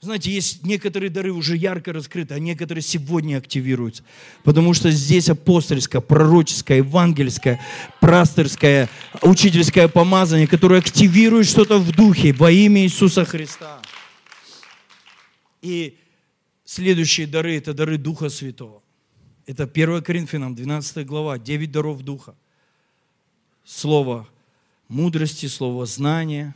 [0.00, 4.02] Знаете, есть некоторые дары уже ярко раскрыты, а некоторые сегодня активируются.
[4.44, 7.60] Потому что здесь апостольское, пророческое, евангельское,
[8.00, 8.88] пасторское,
[9.20, 13.80] учительское помазание, которое активирует что-то в духе во имя Иисуса Христа.
[15.60, 15.96] И
[16.72, 18.80] Следующие дары– это дары Духа Святого.
[19.44, 22.36] Это 1 Коринфянам, 12 глава, 9 даров Духа.
[23.64, 24.28] Слово
[24.86, 26.54] мудрости, слово знания,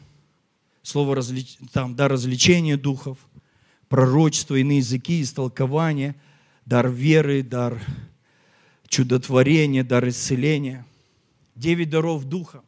[0.85, 1.59] слово различ...
[1.73, 3.19] там, дар развлечения духов,
[3.89, 6.15] пророчество, иные языки, истолкование,
[6.65, 7.83] дар веры, дар
[8.87, 10.87] чудотворения, дар исцеления.
[11.57, 12.63] Девять даров Духа.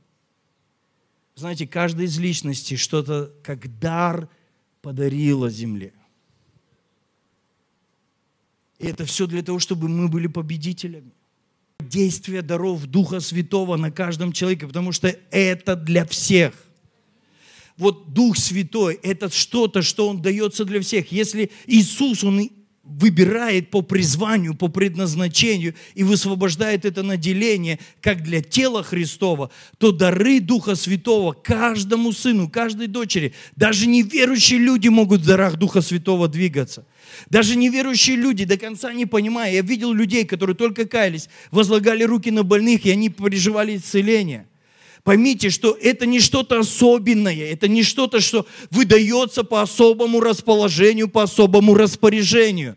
[1.36, 4.28] Знаете, каждая из личностей что-то как дар
[4.82, 5.92] подарила земле–
[8.78, 11.12] и это все для того, чтобы мы были победителями.
[11.80, 16.54] Действие даров Духа Святого на каждом человеке, потому что это для всех.
[17.78, 21.12] Вот Дух Святой– это что-то, что Он дается для всех.
[21.12, 22.48] Если Иисус, Он
[22.86, 30.40] выбирает по призванию, по предназначению и высвобождает это наделение, как для тела Христова, то дары
[30.40, 36.86] Духа Святого каждому сыну, каждой дочери, даже неверующие люди могут в дарах Духа Святого двигаться.
[37.28, 39.52] Даже неверующие люди до конца не понимая.
[39.52, 44.46] Я видел людей, которые только каялись, возлагали руки на больных, и они переживали исцеление–
[45.06, 51.22] Поймите, что это не что-то особенное, это не что-то, что выдается по особому расположению, по
[51.22, 52.76] особому распоряжению.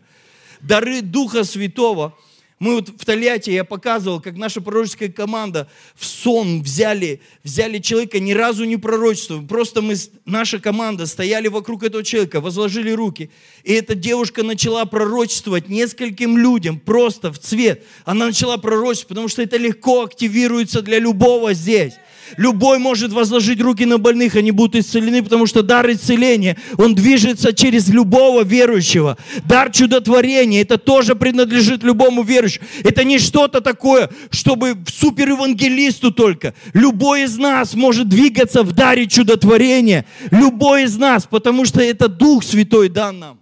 [0.60, 2.16] Дары Духа Святого–
[2.60, 8.20] мы вот в Тольятти, я показывал, как наша пророческая команда в сон взяли, взяли человека,
[8.20, 9.46] ни разу не пророчествовали.
[9.46, 9.94] Просто мы,
[10.26, 13.30] наша команда стояли вокруг этого человека, возложили руки.
[13.64, 17.82] И эта девушка начала пророчествовать нескольким людям, просто в цвет.
[18.04, 21.94] Она начала пророчествовать, потому что это легко активируется для любого здесь.
[22.36, 27.52] Любой может возложить руки на больных, они будут исцелены, потому что дар исцеления, он движется
[27.52, 29.16] через любого верующего.
[29.44, 32.66] Дар чудотворения, это тоже принадлежит любому верующему.
[32.84, 36.54] Это не что-то такое, чтобы суперевангелисту только.
[36.72, 40.06] Любой из нас может двигаться в даре чудотворения.
[40.30, 43.40] Любой из нас, потому что это Дух Святой дан нам.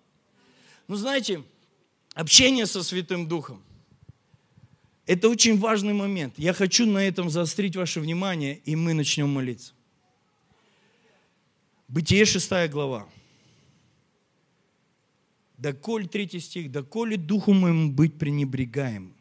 [0.89, 1.43] Ну, знаете,
[2.15, 3.63] общение со Святым Духом.
[5.09, 6.35] Это очень важный момент.
[6.39, 9.73] Я хочу на этом заострить ваше внимание, и мы начнем молиться.
[11.89, 13.09] Бытие 6 глава.
[15.57, 19.15] Доколь, третий стих, доколе духу моему быть пренебрегаем.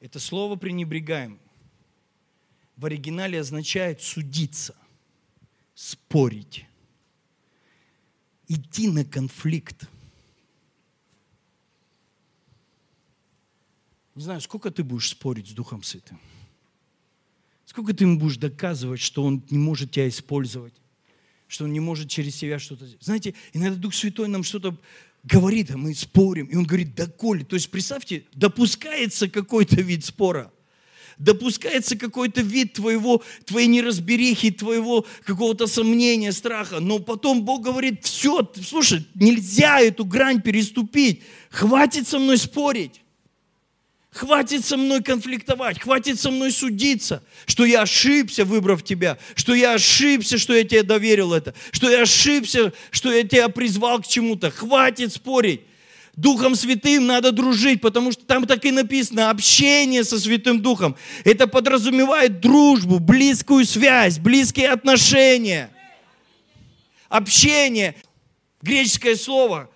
[0.00, 1.40] Это слово пренебрегаем
[2.76, 4.76] в оригинале означает судиться,
[5.74, 6.64] спорить,
[8.46, 9.88] идти на конфликт.
[14.14, 16.18] Не знаю, сколько ты будешь спорить с Духом Святым?
[17.64, 20.74] Сколько ты ему будешь доказывать, что он не может тебя использовать?
[21.52, 23.04] что он не может через себя что-то сделать.
[23.04, 24.74] Знаете, иногда Дух Святой нам что-то
[25.22, 27.44] говорит, а мы спорим, и он говорит, да коли.
[27.44, 30.50] То есть, представьте, допускается какой-то вид спора–
[31.18, 38.50] допускается какой-то вид твоего, твоей неразберихи, твоего какого-то сомнения, страха, но потом Бог говорит, все,
[38.66, 43.01] слушай, нельзя эту грань переступить, хватит со мной спорить.
[44.12, 49.72] Хватит со мной конфликтовать, хватит со мной судиться, что я ошибся, выбрав тебя, что я
[49.72, 54.50] ошибся, что я тебе доверил это, что я ошибся, что я тебя призвал к чему-то.
[54.50, 55.62] Хватит спорить.
[56.14, 60.94] Духом Святым надо дружить, потому что там так и написано, общение со Святым Духом.
[61.24, 65.70] Это подразумевает дружбу, близкую связь, близкие отношения.
[67.08, 67.94] Общение,
[68.60, 69.70] греческое слово,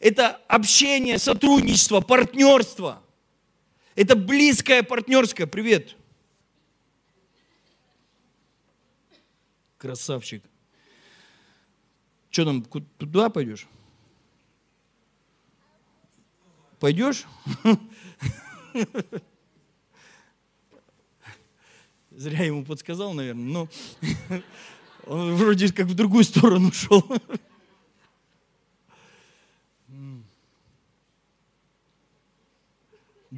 [0.00, 3.03] это общение, сотрудничество, партнерство.
[3.94, 5.46] Это близкое партнерское.
[5.46, 5.96] Привет.
[9.78, 10.42] Красавчик.
[12.30, 12.64] Что там,
[12.98, 13.68] туда пойдешь?
[16.80, 17.24] Пойдешь?
[22.10, 23.68] Зря ему подсказал, наверное, но
[25.06, 27.04] он вроде как в другую сторону шел.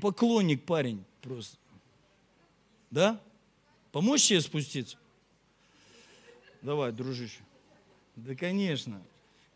[0.01, 1.57] Поклонник парень просто.
[2.91, 3.21] Да?
[3.93, 4.99] Помочь тебе спуститься?
[6.61, 7.41] Давай, дружище.
[8.15, 9.03] Да, конечно.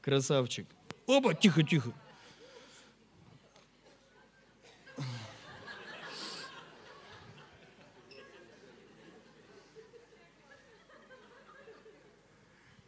[0.00, 0.66] Красавчик.
[1.06, 1.92] Опа, тихо, тихо.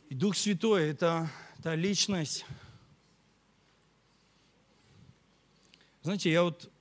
[0.09, 1.29] И Дух Святой– это
[1.63, 2.45] та личность.
[6.03, 6.72] Знаете, я вот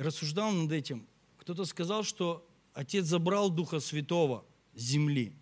[0.00, 1.06] рассуждал над этим.
[1.38, 4.44] Кто-то сказал, что Отец забрал Духа Святого
[4.74, 5.32] с земли,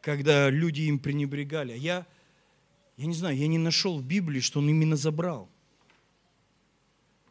[0.00, 1.72] когда люди им пренебрегали.
[1.72, 2.06] А я,
[2.96, 5.48] я не знаю, я не нашел в Библии, что Он именно забрал.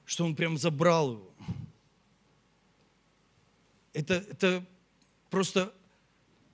[0.05, 1.33] Что Он прям забрал его.
[3.93, 4.65] Это, это
[5.29, 5.73] просто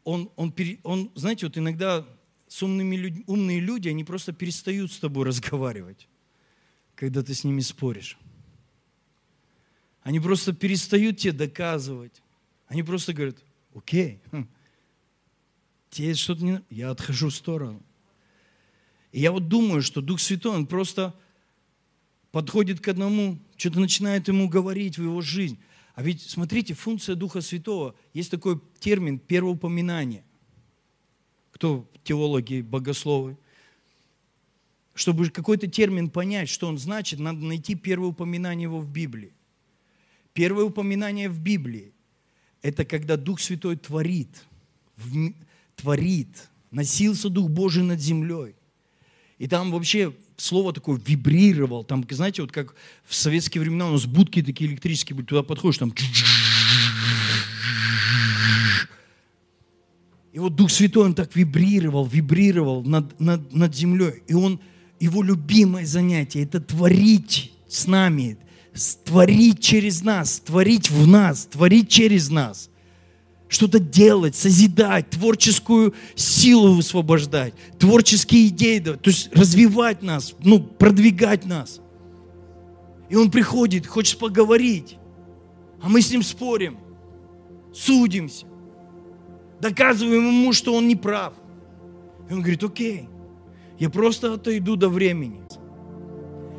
[0.03, 0.53] он, он,
[0.83, 2.05] он, знаете, вот иногда
[2.47, 6.07] с умными людьми, умные люди, они просто перестают с тобой разговаривать,
[6.95, 8.17] когда ты с ними споришь.
[10.01, 12.21] Они просто перестают тебе доказывать.
[12.67, 13.37] Они просто говорят,
[13.75, 14.47] окей, хм,
[15.89, 16.61] тебе что-то не...
[16.69, 17.81] Я отхожу в сторону.
[19.11, 21.15] И я вот думаю, что Дух Святой, он просто
[22.31, 25.57] подходит к одному, что-то начинает ему говорить в его жизнь.
[25.95, 30.23] А ведь, смотрите, функция Духа Святого, есть такой термин первоупоминание
[31.59, 33.37] кто теологи, богословы,
[34.93, 39.33] чтобы какой-то термин понять, что он значит, надо найти первое упоминание его в Библии.
[40.33, 41.93] Первое упоминание в Библии–
[42.61, 44.29] это когда Дух Святой творит,
[45.75, 48.55] творит, носился Дух Божий над землей.
[49.37, 51.83] И там вообще слово такое вибрировал.
[51.83, 52.75] Там, знаете, вот как
[53.05, 55.93] в советские времена у нас будки такие электрические были, туда подходишь, там
[60.31, 64.23] И вот Дух Святой, Он так вибрировал, вибрировал над, над, над землей.
[64.27, 64.59] И Он,
[64.99, 68.37] Его любимое занятие– это творить с нами,
[69.03, 72.69] творить через нас, творить в нас, творить через нас.
[73.47, 81.79] Что-то делать, созидать, творческую силу высвобождать, творческие идеи, то есть развивать нас, ну, продвигать нас.
[83.09, 84.97] И он приходит, хочет поговорить,
[85.81, 86.77] а мы с ним спорим,
[87.73, 88.45] судимся
[89.59, 91.33] доказываем ему, что он не прав.
[92.29, 93.09] И он говорит, окей,
[93.77, 95.41] я просто отойду до времени.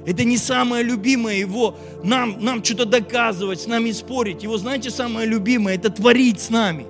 [0.06, 4.42] Это не самое любимое его, нам, нам что-то доказывать, с нами спорить.
[4.42, 6.86] Его, знаете, самое любимое, это творить с нами.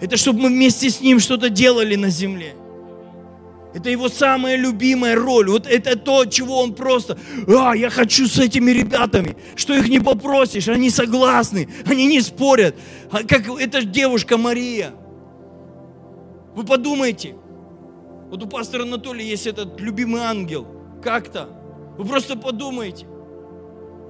[0.00, 2.54] Это чтобы мы вместе с ним что-то делали на земле.
[3.72, 5.50] Это его самая любимая роль.
[5.50, 7.18] Вот это то, чего он просто,
[7.48, 12.76] а, я хочу с этими ребятами, что их не попросишь, они согласны, они не спорят.
[13.10, 14.92] А как эта девушка Мария–
[16.54, 17.34] вы подумайте,
[18.30, 20.66] вот у пастора Анатолия есть этот любимый ангел,
[21.02, 21.48] как-то.
[21.96, 23.06] Вы просто подумайте,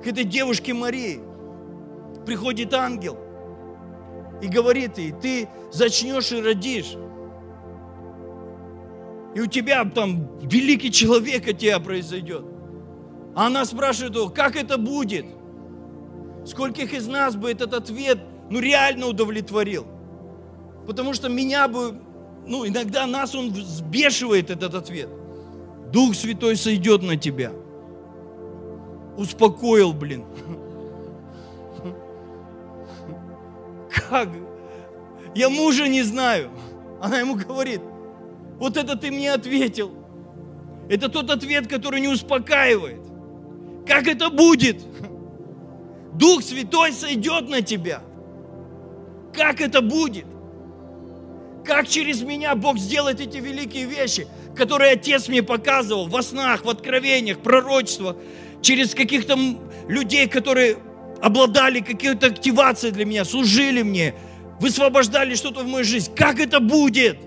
[0.03, 1.21] к этой девушке Марии
[2.27, 3.19] приходит ангел
[4.43, 6.97] и говорит ей, ты зачнешь и родишь.
[9.35, 12.45] И у тебя там великий человек от тебя произойдет.
[13.35, 15.27] А она спрашивает его, как это будет?
[16.47, 18.19] Скольких из нас бы этот ответ
[18.51, 19.87] ну реально удовлетворил?
[20.87, 21.99] Потому что меня бы
[22.47, 25.09] ну, иногда нас он взбешивает, этот ответ.
[25.91, 27.53] Дух Святой сойдет на тебя.
[29.17, 30.25] Успокоил, блин.
[34.09, 34.29] Как?
[35.35, 36.51] Я мужа не знаю.
[37.01, 37.81] Она ему говорит,
[38.59, 39.93] Вот это ты мне ответил.
[40.89, 43.01] Это тот ответ, который не успокаивает.
[43.87, 44.83] Как это будет?
[46.15, 48.03] Дух Святой сойдет на тебя.
[49.33, 50.27] Как это будет?
[51.65, 56.69] Как через меня Бог сделает эти великие вещи, которые Отец мне показывал во снах, в
[56.69, 58.17] откровениях, пророчествах,
[58.65, 59.39] через каких-то
[59.89, 60.79] людей, которые
[61.23, 64.15] обладали какой-то активацией для меня, служили мне,
[64.61, 66.13] высвобождали что-то в мою жизнь.
[66.15, 67.19] Как это будет?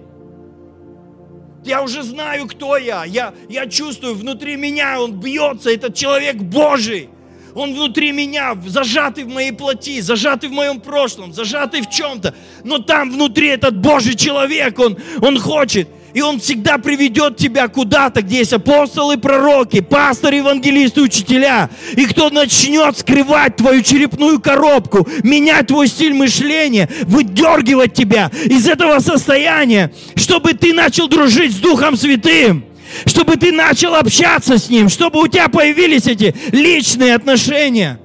[1.63, 3.05] Я уже знаю, кто я.
[3.05, 7.09] Я, я чувствую, внутри меня он бьется, этот человек Божий.
[7.53, 12.35] Он внутри меня, зажатый в моей плоти, зажатый в моем прошлом, зажатый в чем-то.
[12.63, 15.89] Но там внутри этот Божий человек, он, он хочет.
[16.14, 21.70] И Он всегда приведет тебя куда-то, где есть апостолы, пророки, пасторы, евангелисты, учителя.
[21.95, 28.99] И кто начнет скрывать твою черепную коробку, менять твой стиль мышления, выдергивать тебя из этого
[28.99, 32.66] состояния, чтобы ты начал дружить с Духом Святым
[33.05, 37.99] чтобы ты начал общаться с Ним, чтобы у тебя появились эти личные отношения.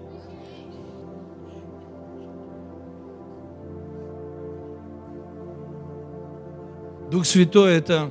[7.13, 8.11] Дух Святой– это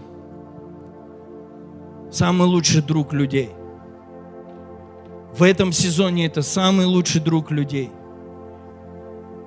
[2.12, 3.50] самый лучший друг людей.
[5.36, 7.90] В этом сезоне это самый лучший друг людей.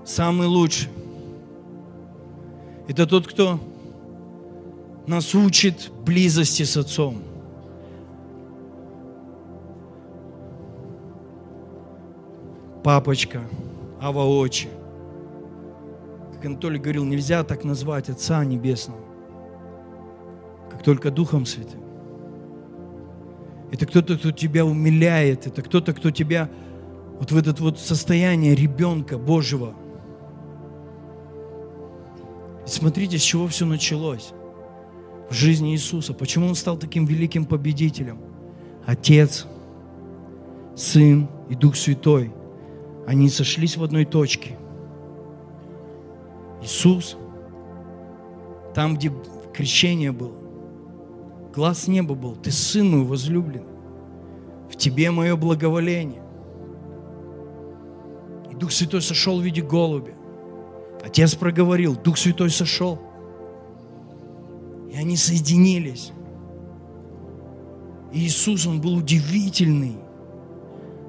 [0.05, 0.89] Самый лучший.
[2.89, 3.61] Это тот, кто
[5.07, 7.23] нас учит близости с Отцом.
[12.83, 13.45] Папочка,
[14.01, 14.69] Ава Очи.
[16.33, 19.04] Как Анатолий говорил, нельзя так назвать Отца Небесного
[20.85, 21.81] только Духом Святым.
[23.73, 26.49] Это кто-то, кто тебя умиляет, это кто-то, кто тебя
[27.19, 29.75] вот в это вот состояние ребенка Божьего.
[32.67, 34.33] И смотрите, с чего все началось
[35.29, 36.13] в жизни Иисуса.
[36.13, 38.19] Почему Он стал таким великим победителем?
[38.87, 39.47] Отец,
[40.77, 42.33] Сын и Дух Святой,
[43.07, 44.59] они сошлись в одной точке.
[46.63, 47.17] Иисус,
[48.75, 49.13] там, где
[49.53, 50.44] крещение было,
[51.55, 53.67] глаз неба был, ты сын мой возлюбленный,
[54.71, 56.23] в тебе мое благоволение.
[58.51, 60.13] И Дух Святой сошел в виде голубя.
[61.05, 63.01] Отец проговорил, Дух Святой сошел.
[64.91, 66.13] И они соединились.
[68.13, 69.97] И Иисус, Он был удивительный.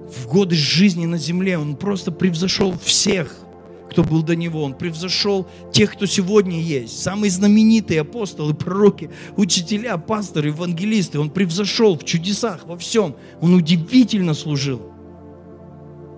[0.09, 3.44] В годы жизни на земле Он просто превзошел всех
[3.89, 4.63] кто был до него.
[4.63, 7.01] Он превзошел тех, кто сегодня есть.
[7.01, 11.19] Самые знаменитые апостолы, пророки, учителя, пасторы, евангелисты.
[11.19, 13.15] Он превзошел в чудесах, во всем.
[13.41, 14.81] Он удивительно служил.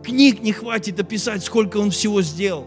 [0.04, 2.66] Книг не хватит описать, сколько он всего сделал.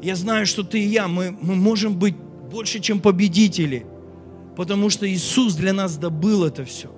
[0.00, 3.86] Я знаю, что ты и я, мы, мы можем быть больше, чем победители,
[4.56, 6.88] потому что Иисус для нас добыл это все.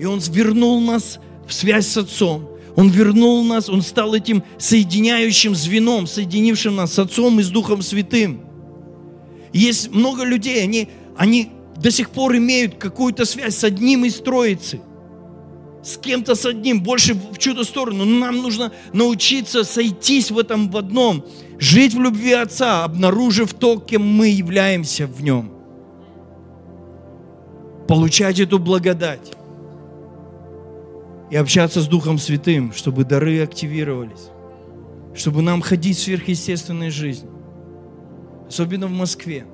[0.00, 2.48] И Он вернул нас в связь с Отцом.
[2.76, 7.82] Он вернул нас, Он стал этим соединяющим звеном, соединившим нас с Отцом и с Духом
[7.82, 8.40] Святым.
[9.52, 14.80] есть много людей, они, они до сих пор имеют какую-то связь с одним из троицы.
[15.84, 18.04] С кем-то с одним, больше в чью-то сторону.
[18.04, 21.24] Но нам нужно научиться сойтись в этом в одном.
[21.58, 25.50] Жить в любви Отца, обнаружив то, кем мы являемся в нем.
[27.88, 29.32] Получать эту благодать
[31.32, 34.28] и общаться с Духом Святым, чтобы дары активировались,
[35.14, 37.30] чтобы нам ходить в сверхъестественной жизни,
[38.46, 39.46] особенно в Москве.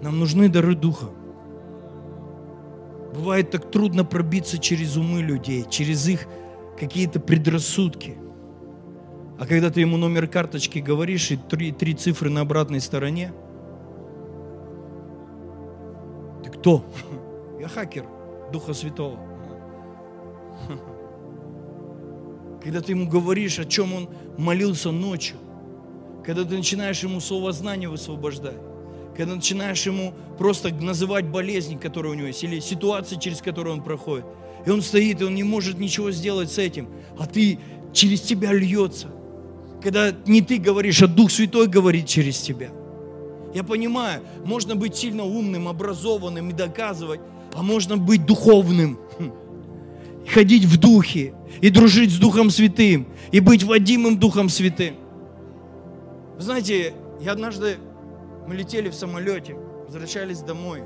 [0.00, 1.06] Нам нужны дары Духа.
[3.16, 6.28] Бывает так трудно пробиться через умы людей, через их
[6.78, 8.16] какие-то предрассудки.
[9.40, 13.32] А когда ты ему номер карточки говоришь и три, три цифры на обратной стороне,
[16.44, 16.84] ты кто?
[17.58, 18.04] Я хакер
[18.52, 19.33] Духа Святого.
[22.62, 25.36] Когда ты ему говоришь, о чем он молился ночью,
[26.24, 28.56] когда ты начинаешь ему слово знания высвобождать,
[29.14, 33.82] когда начинаешь ему просто называть болезни, которые у него есть, или ситуации, через которые он
[33.82, 34.24] проходит.
[34.66, 36.88] И он стоит, и он не может ничего сделать с этим,
[37.18, 37.58] а ты
[37.92, 39.08] через тебя льется.
[39.82, 42.70] Когда не ты говоришь, а Дух Святой говорит через тебя.
[43.54, 47.20] Я понимаю, можно быть сильно умным, образованным и доказывать,
[47.54, 48.98] а можно быть духовным
[50.26, 54.96] ходить в духе, и дружить с Духом Святым, и быть водимым Духом Святым.
[56.36, 57.76] Вы знаете, я однажды,
[58.46, 59.54] мы летели в самолете,
[59.86, 60.82] возвращались домой.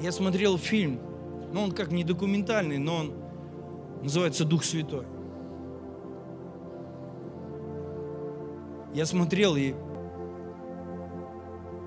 [0.00, 1.00] Я смотрел фильм,
[1.52, 3.12] ну он как не документальный, но он
[4.02, 5.04] называется «Дух Святой».
[8.94, 9.74] Я смотрел, и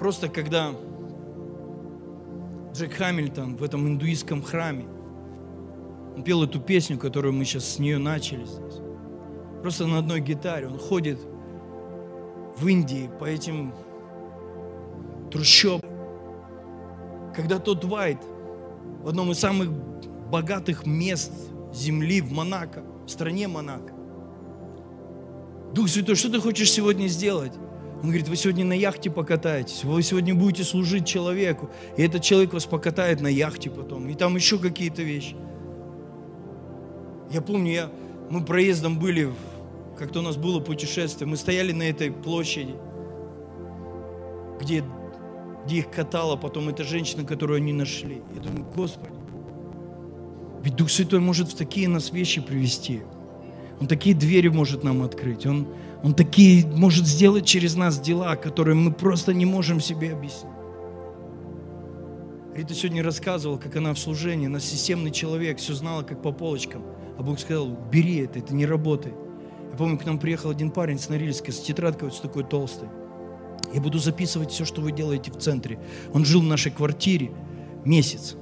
[0.03, 0.74] Просто когда
[2.74, 4.86] Джек Хамильтон в этом индуистском храме,
[6.16, 8.82] он пел эту песню, которую мы сейчас с нее начали здесь.
[9.61, 10.68] Просто на одной гитаре.
[10.68, 11.20] Он ходит
[12.57, 13.74] в Индии по этим
[15.32, 15.89] трущобам.
[17.36, 18.20] Когда тот Вайт
[19.01, 19.72] в одном из самых
[20.30, 21.32] богатых мест
[21.74, 23.93] земли в Монако, в стране Монако.
[25.74, 27.53] Дух Святой, что ты хочешь сегодня сделать?
[28.03, 32.53] Он говорит, вы сегодня на яхте покатаетесь, вы сегодня будете служить человеку, и этот человек
[32.53, 35.38] вас покатает на яхте потом, и там еще какие-то вещи.
[37.34, 37.91] Я помню, я,
[38.29, 39.34] мы проездом были,
[39.97, 42.75] как-то у нас было путешествие, мы стояли на этой площади,
[44.61, 44.84] где,
[45.65, 48.21] где их катала потом эта женщина, которую они нашли.
[48.36, 49.15] Я думаю, Господи,
[50.63, 53.01] ведь Дух Святой может в такие нас вещи привести.
[53.81, 55.47] Он такие двери может нам открыть.
[55.47, 55.67] Он,
[56.03, 60.53] он такие может сделать через нас дела, которые мы просто не можем себе объяснить.
[62.55, 66.84] Рита сегодня рассказывала, как она в служении, она системный человек, все знала как по полочкам.
[67.18, 69.16] А Бог сказал, бери это, это не работает.
[69.72, 72.89] Я помню, к нам приехал один парень с Норильска, с тетрадкой вот с такой толстой.
[73.74, 75.80] Я буду записывать все, что вы делаете в центре.
[76.14, 77.32] Он жил в нашей квартире
[77.86, 78.36] месяц.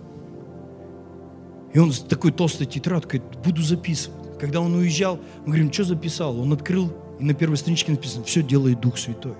[1.74, 4.38] И он с такой толстой тетрадкой, буду записывать.
[4.40, 6.40] Когда он уезжал, мы говорим, что записал?
[6.40, 9.36] Он открыл, и на первой страничке написано, все делает Дух Святой.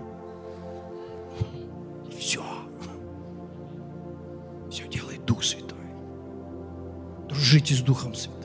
[2.18, 2.42] Все.
[4.70, 5.78] Все делает Дух Святой.
[7.28, 8.41] Дружите с Духом Святым.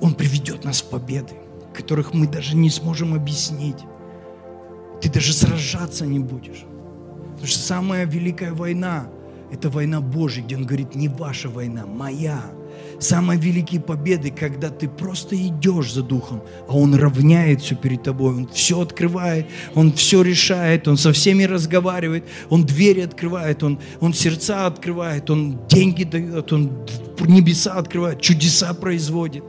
[0.00, 1.34] Он приведет нас в победы,
[1.74, 3.78] которых мы даже не сможем объяснить.
[5.00, 6.64] Ты даже сражаться не будешь.
[7.32, 9.08] Потому что самая великая война–
[9.50, 12.42] это война Божья, где Он говорит, не ваша война, моя.
[12.98, 18.34] Самые великие победы, когда ты просто идешь за Духом, а Он равняет все перед тобой,
[18.34, 24.12] Он все открывает, Он все решает, Он со всеми разговаривает, Он двери открывает, Он, он
[24.12, 26.70] сердца открывает, Он деньги дает, Он
[27.20, 29.44] небеса открывает, чудеса производит.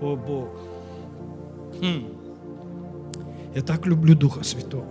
[0.00, 0.48] О Бог.
[1.80, 2.06] Хм.
[3.54, 4.86] Я так люблю Духа Святого.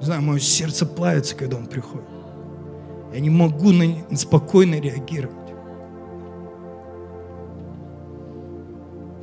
[0.00, 2.08] Не знаю, мое сердце плавится, когда Он приходит.
[3.12, 5.36] Я не могу на, спокойно реагировать.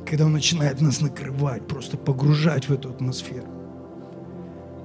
[0.06, 3.46] Когда Он начинает нас накрывать, просто погружать в эту атмосферу.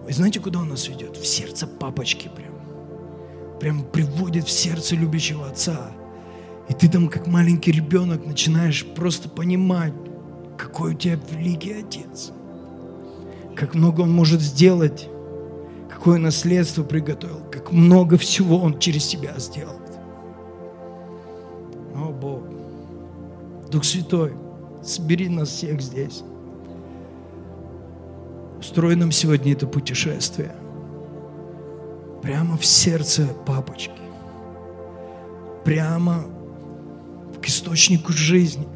[0.05, 1.17] Вы знаете, куда Он нас ведет?
[1.17, 2.53] В сердце папочки прям.
[3.59, 5.91] Прям приводит в сердце любящего отца.
[6.70, 9.93] И ты там, как маленький ребенок, начинаешь просто понимать,
[10.57, 12.32] какой у тебя великий Отец.
[13.55, 15.07] Как много Он может сделать,
[15.89, 19.80] какое наследство приготовил, как много всего Он через тебя сделал.
[21.95, 22.43] О, Бог.
[23.72, 24.34] Дух Святой,
[24.84, 26.24] собери нас всех здесь.
[28.59, 30.55] Устрой нам сегодня это путешествие.
[32.22, 33.91] Прямо в сердце папочки.
[35.63, 36.26] Прямо
[37.41, 38.67] к источнику жизни.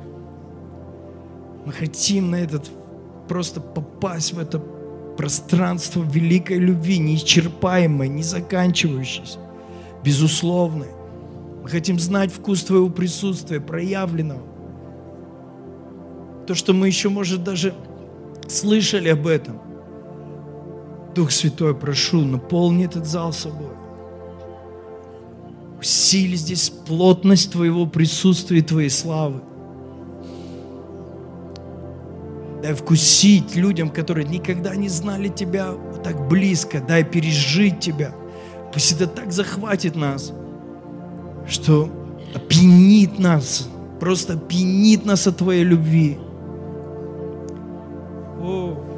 [1.65, 2.69] Мы хотим на этот
[3.27, 4.59] просто попасть в это
[5.17, 9.39] пространство великой любви, неисчерпаемой, не заканчивающейся,
[10.03, 10.89] безусловной.
[11.61, 14.41] Мы хотим знать вкус Твоего присутствия, проявленного.
[16.47, 17.75] То, что мы еще, может, даже
[18.47, 19.61] слышали об этом.
[21.13, 23.75] Дух Святой, прошу, наполни этот зал собой.
[25.81, 29.41] Усили здесь плотность Твоего присутствия и Твоей славы.
[32.61, 35.73] Дай вкусить людям, которые никогда не знали Тебя
[36.03, 36.81] так близко.
[36.87, 38.13] Дай пережить Тебя.
[38.71, 40.31] Пусть это так захватит нас,
[41.47, 41.89] что
[42.35, 43.67] опьянит нас,
[43.99, 46.19] просто опьянит нас от Твоей любви.
[48.39, 48.90] О.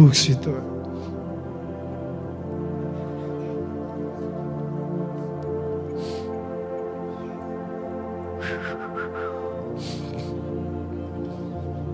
[0.00, 0.54] Дух Святой.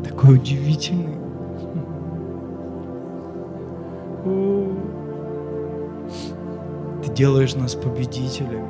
[0.05, 1.17] Такой удивительный.
[7.03, 8.69] Ты делаешь нас победителями.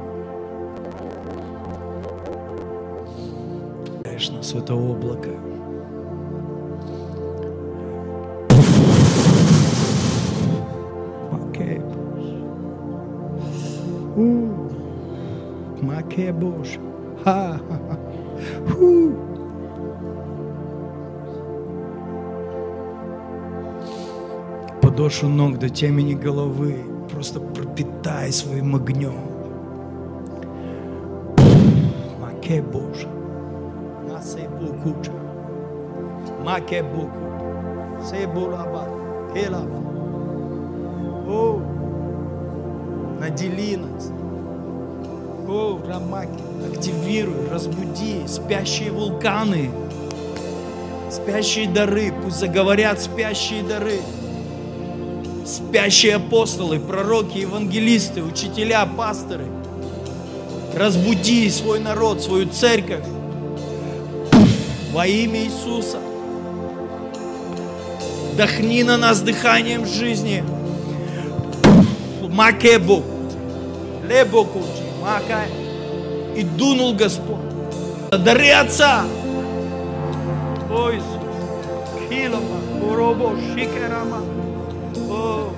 [4.03, 5.29] Даешь нас в это облако.
[16.37, 16.79] Боже.
[17.25, 17.99] Ха, ха, ха.
[18.67, 19.13] Фу.
[24.83, 26.77] Подошву ног до темени головы.
[27.13, 29.15] Просто пропитай своим огнем.
[32.21, 33.09] Маке Божа.
[34.09, 35.13] Масе Букуча.
[36.45, 37.27] Маке Букут.
[38.05, 38.85] Себулаба.
[39.33, 39.81] Келаба.
[41.29, 41.61] О,
[43.19, 44.13] надели нас.
[45.49, 46.43] О, Рамаки,
[46.73, 49.71] активируй, разбуди спящие вулканы,
[51.09, 54.01] спящие дары, пусть заговорят спящие дары.
[55.47, 59.47] Спящие апостолы, пророки, евангелисты, учителя, пасторы.
[60.75, 63.05] Разбуди свой народ, свою церковь
[64.93, 65.99] во имя Иисуса.
[68.33, 70.43] Вдохни на нас дыханием жизни.
[72.29, 73.05] Макебу,
[74.09, 75.49] лебокучи, макай.
[76.37, 77.37] И дунул Господь.
[78.11, 79.05] Дары Отца.
[80.71, 81.07] О, Иисус.
[82.09, 84.21] Хилома, Шикерама.
[85.09, 85.53] О.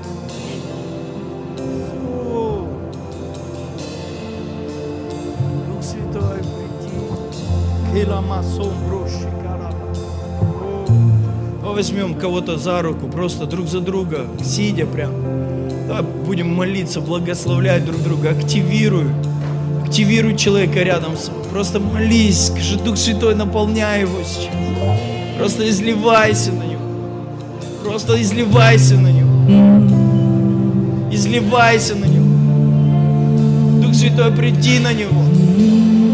[5.67, 8.05] Дух Святой, приди.
[8.05, 8.43] Хилома.
[11.63, 15.13] Давай возьмем кого-то за руку, просто друг за друга, сидя прям.
[15.87, 19.07] Давай будем молиться, благословлять друг друга, активируй.
[19.89, 21.45] Активируй человека рядом с собой.
[21.51, 24.53] Просто молись, скажи, Дух Святой, наполняй его сейчас.
[25.39, 26.83] Просто изливайся на него.
[27.83, 31.11] Просто изливайся на него.
[31.11, 33.81] Изливайся на него.
[33.81, 35.23] Дух Святой, приди на него.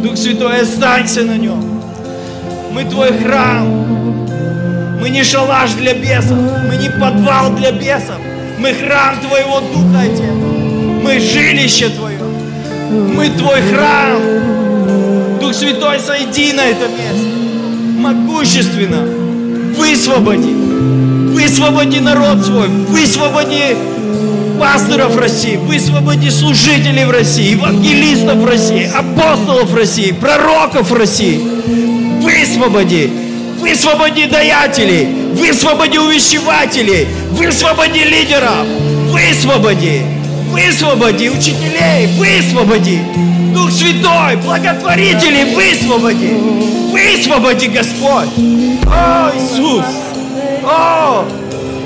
[0.05, 1.83] Дух Святой, останься на нем.
[2.73, 3.67] Мы твой храм.
[5.01, 6.39] Мы не шалаш для бесов.
[6.71, 8.21] Мы не подвал для бесов.
[8.57, 10.21] Мы храм Твоего Духа, Отец.
[11.03, 12.14] Мы жилище Твое.
[12.95, 14.21] Мы Твой храм.
[15.41, 17.29] Дух Святой, сойди на это место.
[17.99, 19.07] Могущественно.
[19.77, 20.55] Высвободи.
[21.35, 22.69] Высвободи народ свой.
[22.69, 23.77] Высвободи
[24.59, 25.57] пасторов России.
[25.57, 27.53] Высвободи служителей в России.
[27.53, 28.91] Евангелистов России.
[28.95, 30.13] Апостолов России.
[30.13, 31.41] Пророков России.
[32.21, 33.11] Высвободи.
[33.59, 35.09] Высвободи даятелей.
[35.35, 37.09] Высвободи увещевателей.
[37.33, 38.67] Высвободи лидеров.
[39.11, 40.03] Высвободи.
[40.55, 42.07] Высвободи учителей.
[42.17, 43.01] Высвободи.
[43.53, 46.31] Дух Святой, благотворителей, высвободи.
[46.93, 48.29] Высвободи, Господь.
[48.87, 49.85] О, Иисус.
[50.63, 51.25] О,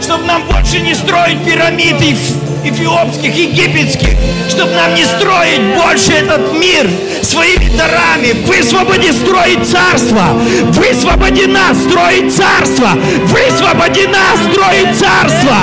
[0.02, 2.14] чтобы нам больше не строить пирамиды
[2.62, 4.10] эфиопских, египетских,
[4.50, 6.90] чтобы нам не строить больше этот мир
[7.22, 8.32] своими дарами.
[8.46, 10.34] Высвободи строить царство.
[10.72, 12.90] Высвободи нас строить царство.
[13.26, 15.56] Высвободи нас строить царство.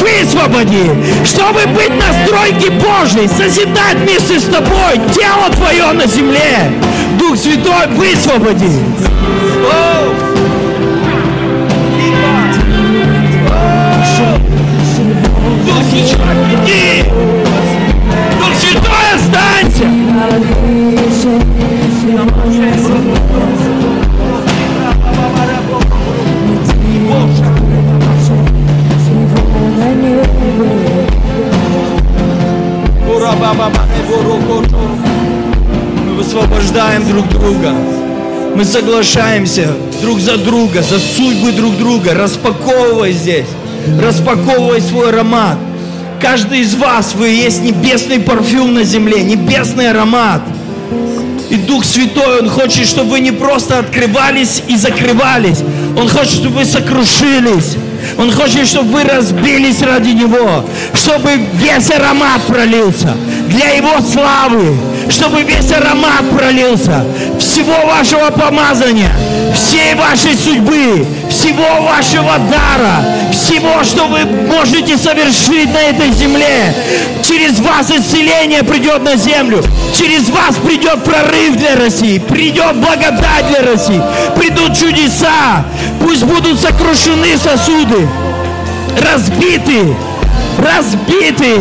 [0.00, 0.90] Высвободи,
[1.24, 6.72] чтобы быть на стройке Божьей, созидать вместе с тобой тело твое на земле.
[7.18, 8.70] Дух Святой, высвободи.
[9.70, 10.14] О!
[15.66, 16.81] Дух Святой!
[36.06, 37.74] Мы высвобождаем друг друга.
[38.54, 39.68] Мы соглашаемся
[40.00, 43.46] друг за друга, за судьбы друг друга, распаковывая здесь,
[44.00, 45.58] распаковывая свой аромат.
[46.20, 50.40] Каждый из вас, вы есть небесный парфюм на земле, небесный аромат.
[51.50, 55.60] И Дух Святой, Он хочет, чтобы вы не просто открывались и закрывались.
[55.98, 57.76] Он хочет, чтобы вы сокрушились.
[58.18, 60.64] Он хочет, чтобы вы разбились ради Него,
[60.94, 63.14] чтобы весь аромат пролился
[63.48, 64.76] для Его славы,
[65.08, 67.04] чтобы весь аромат пролился
[67.38, 69.12] всего вашего помазания,
[69.54, 76.74] всей вашей судьбы, всего вашего дара, всего, что вы можете совершить на этой земле.
[77.22, 79.62] Через вас исцеление придет на землю,
[79.96, 84.00] через вас придет прорыв для России, придет благодать для России,
[84.36, 85.64] придут чудеса,
[86.02, 88.08] пусть будут сокрушены сосуды,
[89.00, 89.94] разбиты,
[90.58, 91.60] разбиты.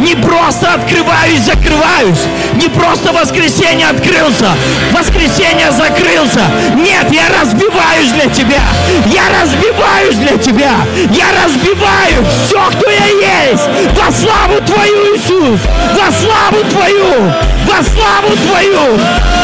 [0.00, 2.20] Не просто открываюсь, закрываюсь.
[2.54, 4.50] Не просто воскресенье открылся,
[4.92, 6.42] воскресенье закрылся.
[6.76, 8.62] Нет, я разбиваюсь для тебя.
[9.06, 10.72] Я разбиваюсь для тебя.
[11.12, 13.64] Я разбиваю все, кто я есть.
[13.94, 15.60] Во славу Твою, Иисус.
[15.92, 17.32] Во славу Твою.
[17.66, 19.39] Во славу Твою.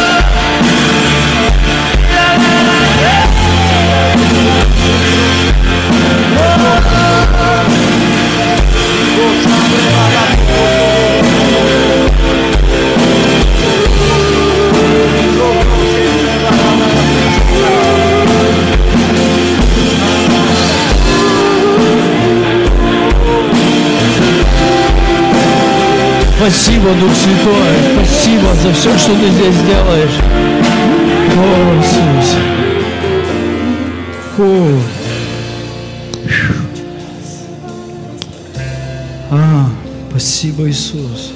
[26.49, 30.20] Спасибо, Дух Святой, спасибо за все, что ты здесь делаешь.
[31.37, 32.37] О, Иисус.
[34.39, 34.95] О.
[40.19, 41.36] спасибо, Иисус.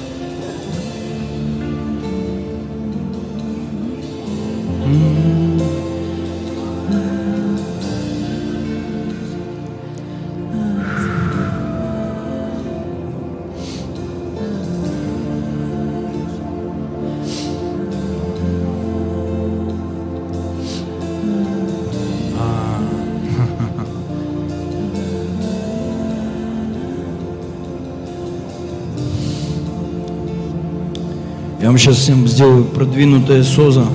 [31.81, 33.87] Сейчас всем сделаю продвинутое соза.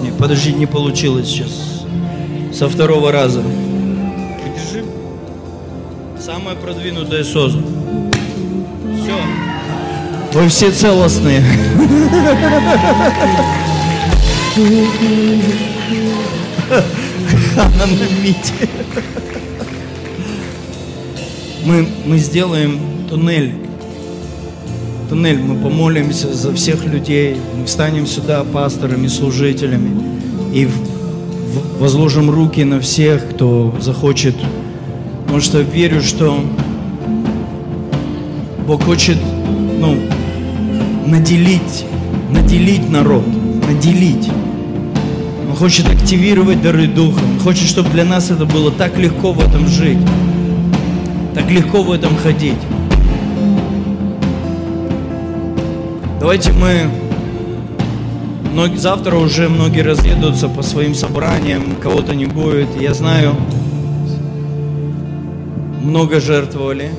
[0.00, 1.84] Не, подожди, не получилось сейчас.
[2.54, 3.42] Со второго раза.
[3.42, 4.82] Держи.
[6.18, 7.58] Самое продвинутое соза.
[9.02, 9.18] Все.
[10.32, 11.44] Вы все целостные.
[17.54, 18.68] Она на мите.
[21.66, 22.80] Мы, мы сделаем
[23.10, 23.65] туннель
[25.08, 29.90] туннель, мы помолимся за всех людей, мы встанем сюда пасторами, служителями
[30.52, 30.68] и
[31.78, 34.36] возложим руки на всех, кто захочет.
[35.24, 36.40] Потому что верю, что
[38.66, 39.18] Бог хочет
[39.78, 39.96] ну,
[41.06, 41.84] наделить,
[42.30, 43.24] наделить народ,
[43.68, 44.28] наделить.
[45.48, 47.20] Он хочет активировать дары Духа.
[47.20, 49.98] Он хочет, чтобы для нас это было так легко в этом жить,
[51.34, 52.58] так легко в этом ходить.
[56.18, 56.90] Давайте мы...
[58.76, 62.68] Завтра уже многие разъедутся по своим собраниям, кого-то не будет.
[62.80, 63.34] Я знаю,
[65.82, 66.90] много жертвовали.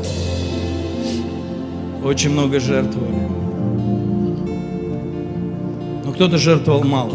[2.03, 3.27] Очень много жертвовали.
[6.05, 7.13] Но кто-то жертвовал мало.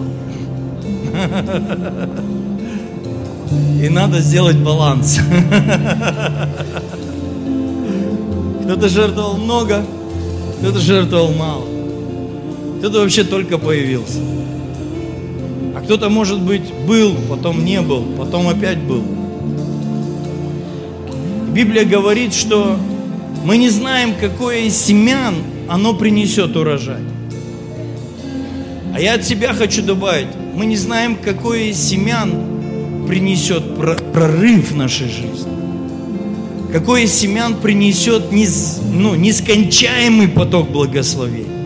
[3.81, 5.20] И надо сделать баланс.
[8.65, 9.85] Кто-то жертвовал много,
[10.61, 11.72] кто-то жертвовал мало.
[12.83, 14.19] Кто-то вообще только появился.
[15.77, 19.05] А кто-то, может быть, был, потом не был, потом опять был.
[21.53, 22.77] Библия говорит, что
[23.45, 25.37] мы не знаем, какое из семян
[25.69, 27.03] оно принесет урожай.
[28.93, 33.77] А я от себя хочу добавить, мы не знаем, какое из семян принесет
[34.13, 35.53] прорыв в нашей жизни.
[36.73, 41.62] Какое из семян принесет ну, нескончаемый поток благословений.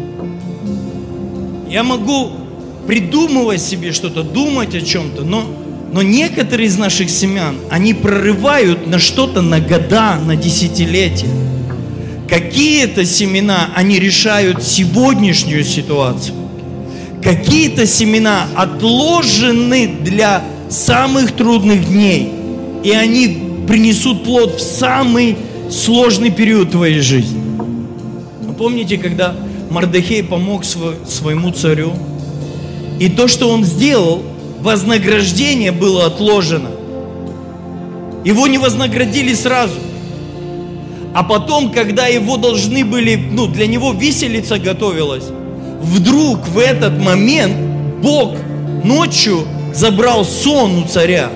[1.76, 2.30] Я могу
[2.86, 5.44] придумывать себе что-то, думать о чем-то, но,
[5.92, 11.28] но некоторые из наших семян, они прорывают на что-то на года, на десятилетия.
[12.30, 16.34] Какие-то семена, они решают сегодняшнюю ситуацию.
[17.22, 22.32] Какие-то семена отложены для самых трудных дней,
[22.84, 25.36] и они принесут плод в самый
[25.70, 27.38] сложный период твоей жизни.
[28.40, 29.36] Вы помните, когда
[29.70, 31.92] Мардахей помог своему царю.
[33.00, 34.22] И то, что он сделал,
[34.60, 36.70] вознаграждение было отложено.
[38.24, 39.74] Его не вознаградили сразу.
[41.14, 45.24] А потом, когда его должны были, ну, для него виселица готовилась,
[45.80, 47.56] вдруг в этот момент
[48.02, 48.36] Бог
[48.84, 51.30] ночью забрал сон у царя.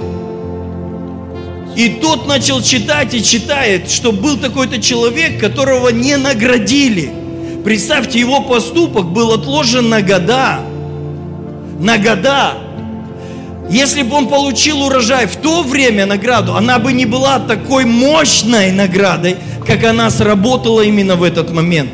[1.76, 7.12] И тот начал читать и читает, что был такой-то человек, которого не наградили–
[7.64, 10.60] Представьте, его поступок был отложен на года.
[11.78, 12.54] На года.
[13.70, 18.72] Если бы он получил урожай в то время награду, она бы не была такой мощной
[18.72, 21.90] наградой, как она сработала именно в этот момент.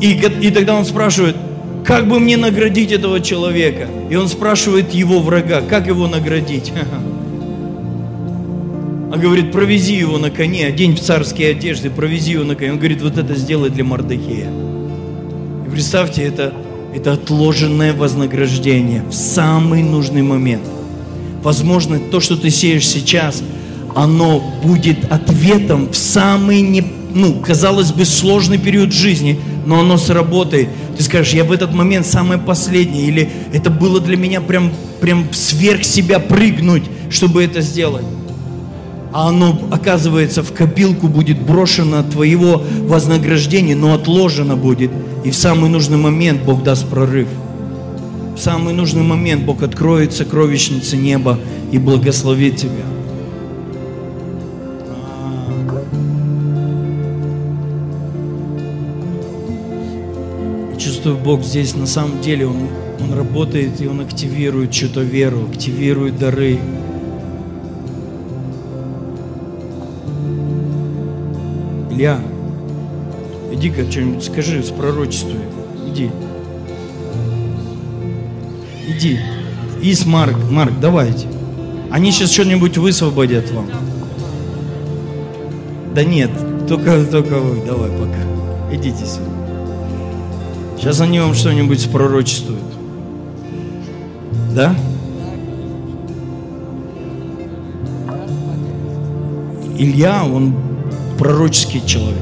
[0.00, 1.36] И, и тогда он спрашивает,
[1.84, 3.88] как бы мне наградить этого человека?
[4.10, 6.72] И он спрашивает его врага, как его наградить?
[9.16, 12.72] А говорит, провези его на коне, одень в царские одежды, провези его на коне.
[12.72, 14.50] Он говорит, вот это сделай для Мардахея.
[15.66, 16.52] И представьте, это,
[16.94, 20.64] это отложенное вознаграждение в самый нужный момент.
[21.42, 23.42] Возможно, то, что ты сеешь сейчас,
[23.94, 26.84] оно будет ответом в самый, не,
[27.14, 30.68] ну, казалось бы, сложный период жизни, но оно сработает.
[30.98, 34.70] Ты скажешь, я в этот момент самое последнее, или это было для меня прям,
[35.00, 38.04] прям сверх себя прыгнуть, чтобы это сделать
[39.16, 44.90] а оно, оказывается, в копилку будет брошено твоего вознаграждения, но отложено будет.
[45.24, 47.26] И в самый нужный момент Бог даст прорыв.
[48.36, 51.38] В самый нужный момент Бог откроет сокровищницы неба
[51.72, 52.84] и благословит тебя.
[60.78, 62.68] чувствую, Бог здесь на самом деле, Он,
[63.00, 66.58] он работает, и Он активирует что-то веру, активирует дары.
[71.96, 72.20] Илья,
[73.50, 75.40] иди-ка что-нибудь скажи, спророчествуй.
[75.88, 76.10] Иди.
[78.86, 79.18] Иди.
[79.80, 81.26] Ис, Марк, Марк, давайте.
[81.90, 83.70] Они сейчас что-нибудь высвободят вам.
[85.94, 86.30] Да нет,
[86.68, 88.74] только, только вы, давай пока.
[88.74, 89.30] Идите сюда.
[90.76, 92.60] Сейчас они вам что-нибудь спророчествуют.
[94.54, 94.76] Да?
[99.78, 100.65] Илья, он
[101.18, 102.18] пророческий человек.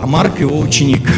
[0.00, 1.08] А Марк его ученик.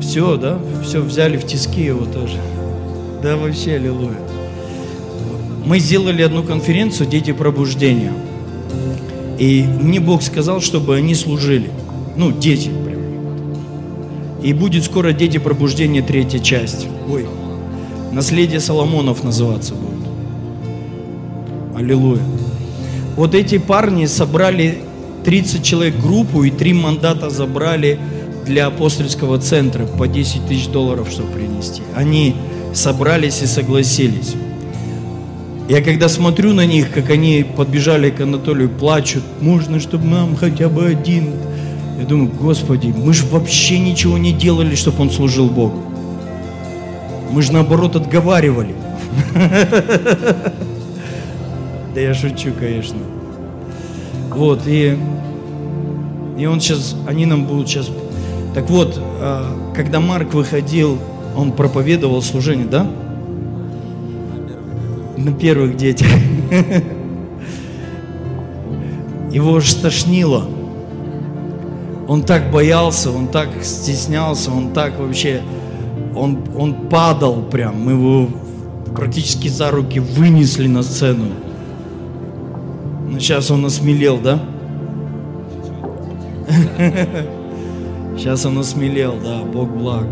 [0.00, 0.58] Все, да?
[0.82, 2.38] Все взяли в тиски его тоже.
[3.22, 4.16] Да, вообще, аллилуйя.
[5.66, 8.12] Мы сделали одну конференцию «Дети пробуждения».
[9.38, 11.70] И мне Бог сказал, чтобы они служили.
[12.16, 12.70] Ну, дети.
[14.42, 16.86] И будет скоро «Дети пробуждения» третья часть.
[17.10, 17.26] Ой,
[18.12, 20.08] «Наследие Соломонов» называться будет.
[21.76, 22.22] Аллилуйя.
[23.16, 24.78] Вот эти парни собрали
[25.24, 27.98] 30 человек группу и три мандата забрали
[28.46, 31.82] для апостольского центра по 10 тысяч долларов, чтобы принести.
[31.94, 32.34] Они
[32.72, 34.34] собрались и согласились.
[35.68, 40.68] Я когда смотрю на них, как они подбежали к Анатолию, плачут, можно, чтобы нам хотя
[40.70, 41.34] бы один.
[41.98, 45.82] Я думаю, Господи, мы же вообще ничего не делали, чтобы он служил Богу.
[47.32, 48.74] Мы же наоборот отговаривали.
[51.94, 52.98] Да я шучу, конечно.
[54.30, 54.96] Вот, и,
[56.38, 57.90] и он сейчас, они нам будут сейчас...
[58.54, 60.98] Так вот, а, когда Марк выходил,
[61.34, 62.86] он проповедовал служение, да?
[65.16, 66.06] На первых детях.
[69.32, 70.44] Его аж стошнило.
[72.08, 75.42] Он так боялся, он так стеснялся, он так вообще,
[76.16, 77.84] он, он падал прям.
[77.84, 78.30] Мы его
[78.96, 81.26] практически за руки вынесли на сцену.
[83.06, 84.40] Но сейчас он осмелел, да?
[88.16, 90.06] Сейчас он осмелел, да, Бог благ.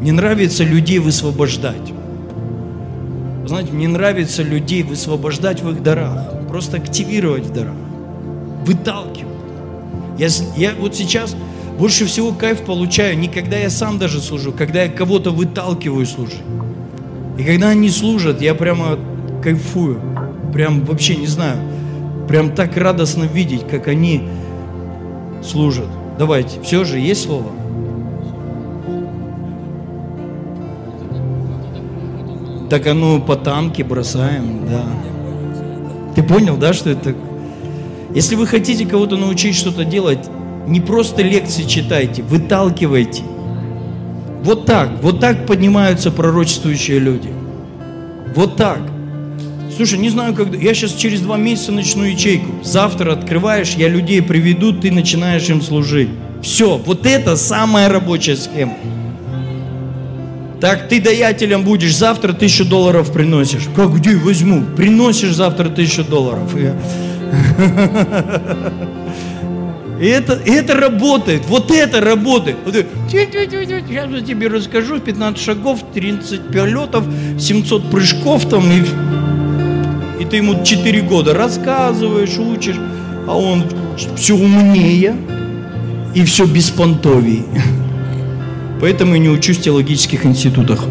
[0.00, 1.92] Мне нравится людей высвобождать.
[3.46, 6.46] знаете, мне нравится людей высвобождать в их дарах.
[6.48, 7.74] Просто активировать в дарах.
[8.64, 9.37] Выталкивать.
[10.18, 11.36] Я, я вот сейчас
[11.78, 16.42] больше всего кайф получаю, не когда я сам даже служу, когда я кого-то выталкиваю служить.
[17.38, 18.98] И когда они служат, я прямо
[19.42, 20.00] кайфую.
[20.52, 21.58] Прям вообще не знаю.
[22.26, 24.28] Прям так радостно видеть, как они
[25.42, 25.86] служат.
[26.18, 27.52] Давайте, все же есть слово?
[32.68, 34.82] Так а ну по танке бросаем, да.
[36.16, 37.14] Ты понял, да, что это?
[38.14, 40.28] Если вы хотите кого-то научить что-то делать,
[40.66, 43.22] не просто лекции читайте, выталкивайте.
[44.42, 47.28] Вот так, вот так поднимаются пророчествующие люди.
[48.34, 48.80] Вот так.
[49.76, 50.56] Слушай, не знаю, когда.
[50.56, 52.64] Я сейчас через два месяца начну ячейку.
[52.64, 56.08] Завтра открываешь, я людей приведу, ты начинаешь им служить.
[56.42, 58.76] Все, вот это самая рабочая схема.
[60.60, 63.68] Так ты даятелем будешь, завтра тысячу долларов приносишь.
[63.76, 64.64] Как, где возьму?
[64.76, 66.52] Приносишь завтра тысячу долларов.
[70.00, 72.56] И это, это работает, вот это работает.
[73.08, 77.04] Сейчас я тебе расскажу, 15 шагов, 30 полетов,
[77.38, 78.84] 700 прыжков там, и,
[80.22, 82.78] и ты ему 4 года рассказываешь, учишь,
[83.26, 83.64] а он
[84.16, 85.16] все умнее
[86.14, 87.44] и все беспонтовее.
[88.80, 90.84] Поэтому и не учусь в теологических институтах.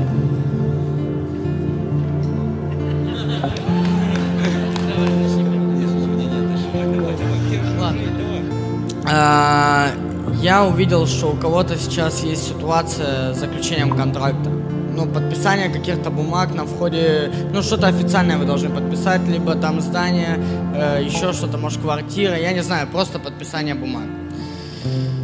[10.47, 14.49] Я увидел, что у кого-то сейчас есть ситуация с заключением контракта.
[14.49, 20.39] Ну, подписание каких-то бумаг на входе, ну, что-то официальное вы должны подписать, либо там здание,
[20.73, 24.05] э, еще что-то, может, квартира, я не знаю, просто подписание бумаг.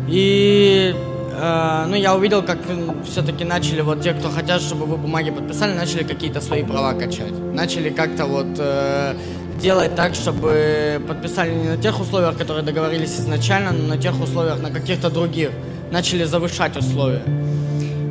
[0.09, 0.93] И
[1.35, 2.59] Э, ну, я увидел, как
[3.05, 7.33] все-таки начали вот те, кто хотят, чтобы вы бумаги подписали, начали какие-то свои права качать.
[7.53, 9.15] Начали как-то вот э,
[9.63, 14.59] делать так, чтобы подписали не на тех условиях, которые договорились изначально, но на тех условиях,
[14.59, 15.51] на каких-то других.
[15.89, 17.23] Начали завышать условия.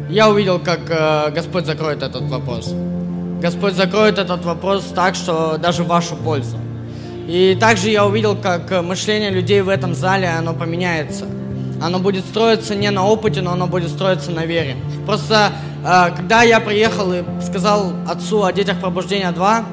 [0.08, 2.72] Я увидел, как э, Господь закроет этот вопрос.
[3.42, 6.56] Господь закроет этот вопрос так, что даже в вашу пользу.
[7.28, 11.26] И также я увидел, как мышление людей в этом зале, оно поменяется–
[11.82, 14.76] оно будет строиться не на опыте, но оно будет строиться на вере.
[15.04, 15.52] Просто,
[15.84, 19.64] э, когда я приехал и сказал отцу о детях пробуждения 2,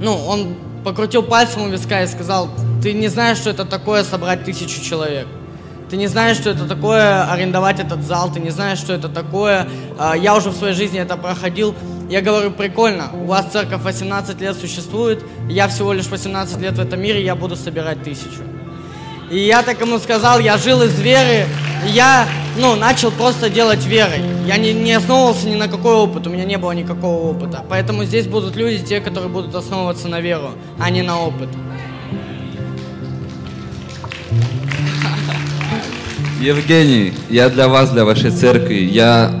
[0.00, 2.48] ну, он покрутил пальцем у виска и сказал,
[2.82, 5.26] ты не знаешь, что это такое собрать тысячу человек.
[5.90, 9.66] Ты не знаешь, что это такое арендовать этот зал, ты не знаешь, что это такое.
[9.98, 11.74] А, я уже в своей жизни это проходил.
[12.10, 16.80] Я говорю, прикольно, у вас церковь 18 лет существует, я всего лишь 18 лет в
[16.80, 18.42] этом мире, я буду собирать тысячу.
[19.30, 21.46] И я так ему сказал, я жил из веры,
[21.86, 22.26] я,
[22.58, 24.20] ну, начал просто делать верой.
[24.46, 27.64] Я не, не основывался ни на какой опыт, у меня не было никакого опыта.
[27.68, 31.48] Поэтому здесь будут люди, те, которые будут основываться на веру, а не на опыт.
[36.40, 39.32] Евгений, я для вас, для вашей церкви, я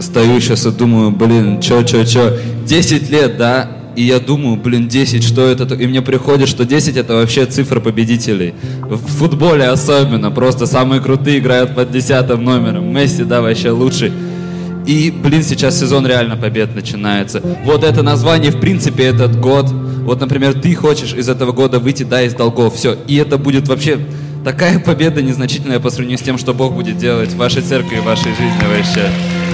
[0.00, 4.88] стою сейчас и думаю, блин, чё, чё, чё, 10 лет, да, и я думаю, блин,
[4.88, 5.74] 10, что это?
[5.74, 8.54] И мне приходит, что 10 это вообще цифра победителей.
[8.82, 12.92] В футболе особенно, просто самые крутые играют под 10 номером.
[12.92, 14.12] Месси, да, вообще лучший.
[14.86, 17.40] И, блин, сейчас сезон реально побед начинается.
[17.64, 19.66] Вот это название, в принципе, этот год.
[19.70, 22.96] Вот, например, ты хочешь из этого года выйти, да, из долгов, все.
[23.06, 23.98] И это будет вообще
[24.44, 28.00] такая победа незначительная по сравнению с тем, что Бог будет делать в вашей церкви и
[28.00, 29.51] в вашей жизни вообще.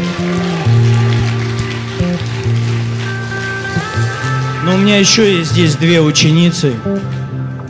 [4.69, 6.75] Но у меня еще есть здесь две ученицы.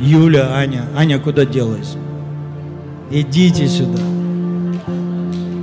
[0.00, 0.84] Юля, Аня.
[0.96, 1.94] Аня, куда делась?
[3.12, 4.02] Идите сюда.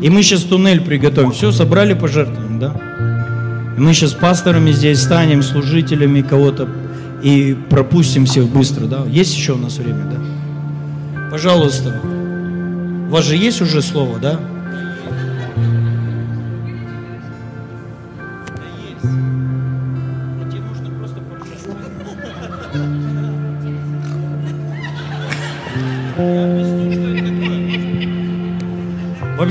[0.01, 1.31] И мы сейчас туннель приготовим.
[1.33, 3.75] Все, собрали пожертвования, да?
[3.75, 6.69] И мы сейчас пасторами здесь станем, служителями кого-то
[7.21, 9.03] и пропустим всех быстро, да?
[9.05, 11.29] Есть еще у нас время, да?
[11.31, 11.99] Пожалуйста.
[13.09, 14.39] У вас же есть уже слово, да?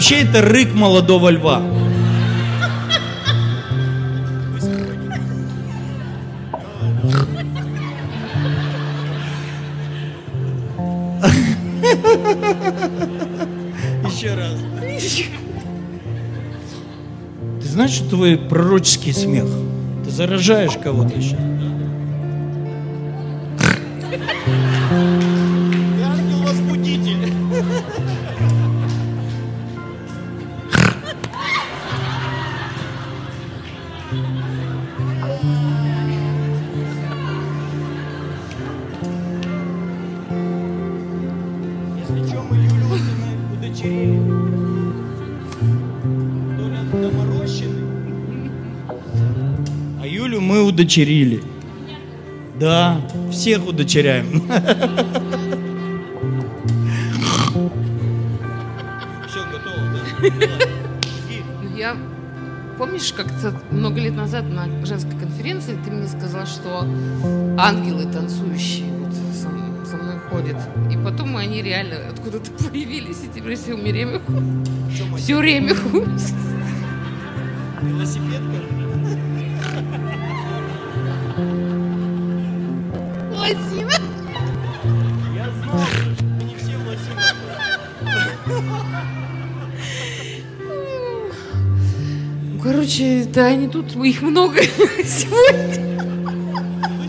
[0.04, 1.62] Вообще это рык молодого льва.
[14.04, 14.58] Еще раз.
[17.62, 19.46] Ты знаешь, что твой пророческий смех?
[20.04, 21.40] Ты заражаешь кого-то сейчас.
[50.84, 51.42] Удочерили.
[52.60, 53.00] Да,
[53.32, 54.42] всех удочеряем.
[59.26, 60.00] Все, готово, да?
[61.62, 61.96] Ну, Я
[62.78, 66.86] помнишь, как-то много лет назад на женской конференции ты мне сказала, что
[67.58, 70.56] ангелы танцующие вот со, со мной ходят.
[70.92, 74.68] И потом они реально откуда-то появились, и теперь все время ходят.
[75.18, 76.22] Все время ходят.
[77.82, 78.83] Велосипедка?
[93.92, 95.84] Тут, их много сегодня.
[96.98, 97.04] Вы.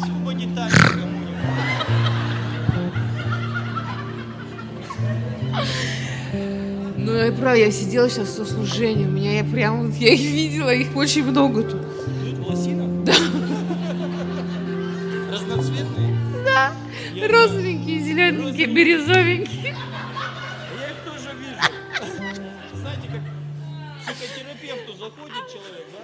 [6.97, 10.73] Ну, я правда, я сидела сейчас в служении, у меня я прям, я их видела,
[10.73, 11.81] их очень много тут.
[11.81, 13.05] Тут в лосинах?
[13.05, 13.13] Да.
[15.31, 16.17] Разноцветные?
[17.29, 19.63] Розовенькие, зелененькие, бирюзовенькие.
[19.63, 19.73] Я
[20.89, 21.59] их тоже вижу.
[22.73, 23.21] Знаете, как
[24.15, 25.99] психотерапевту заходит человек, да?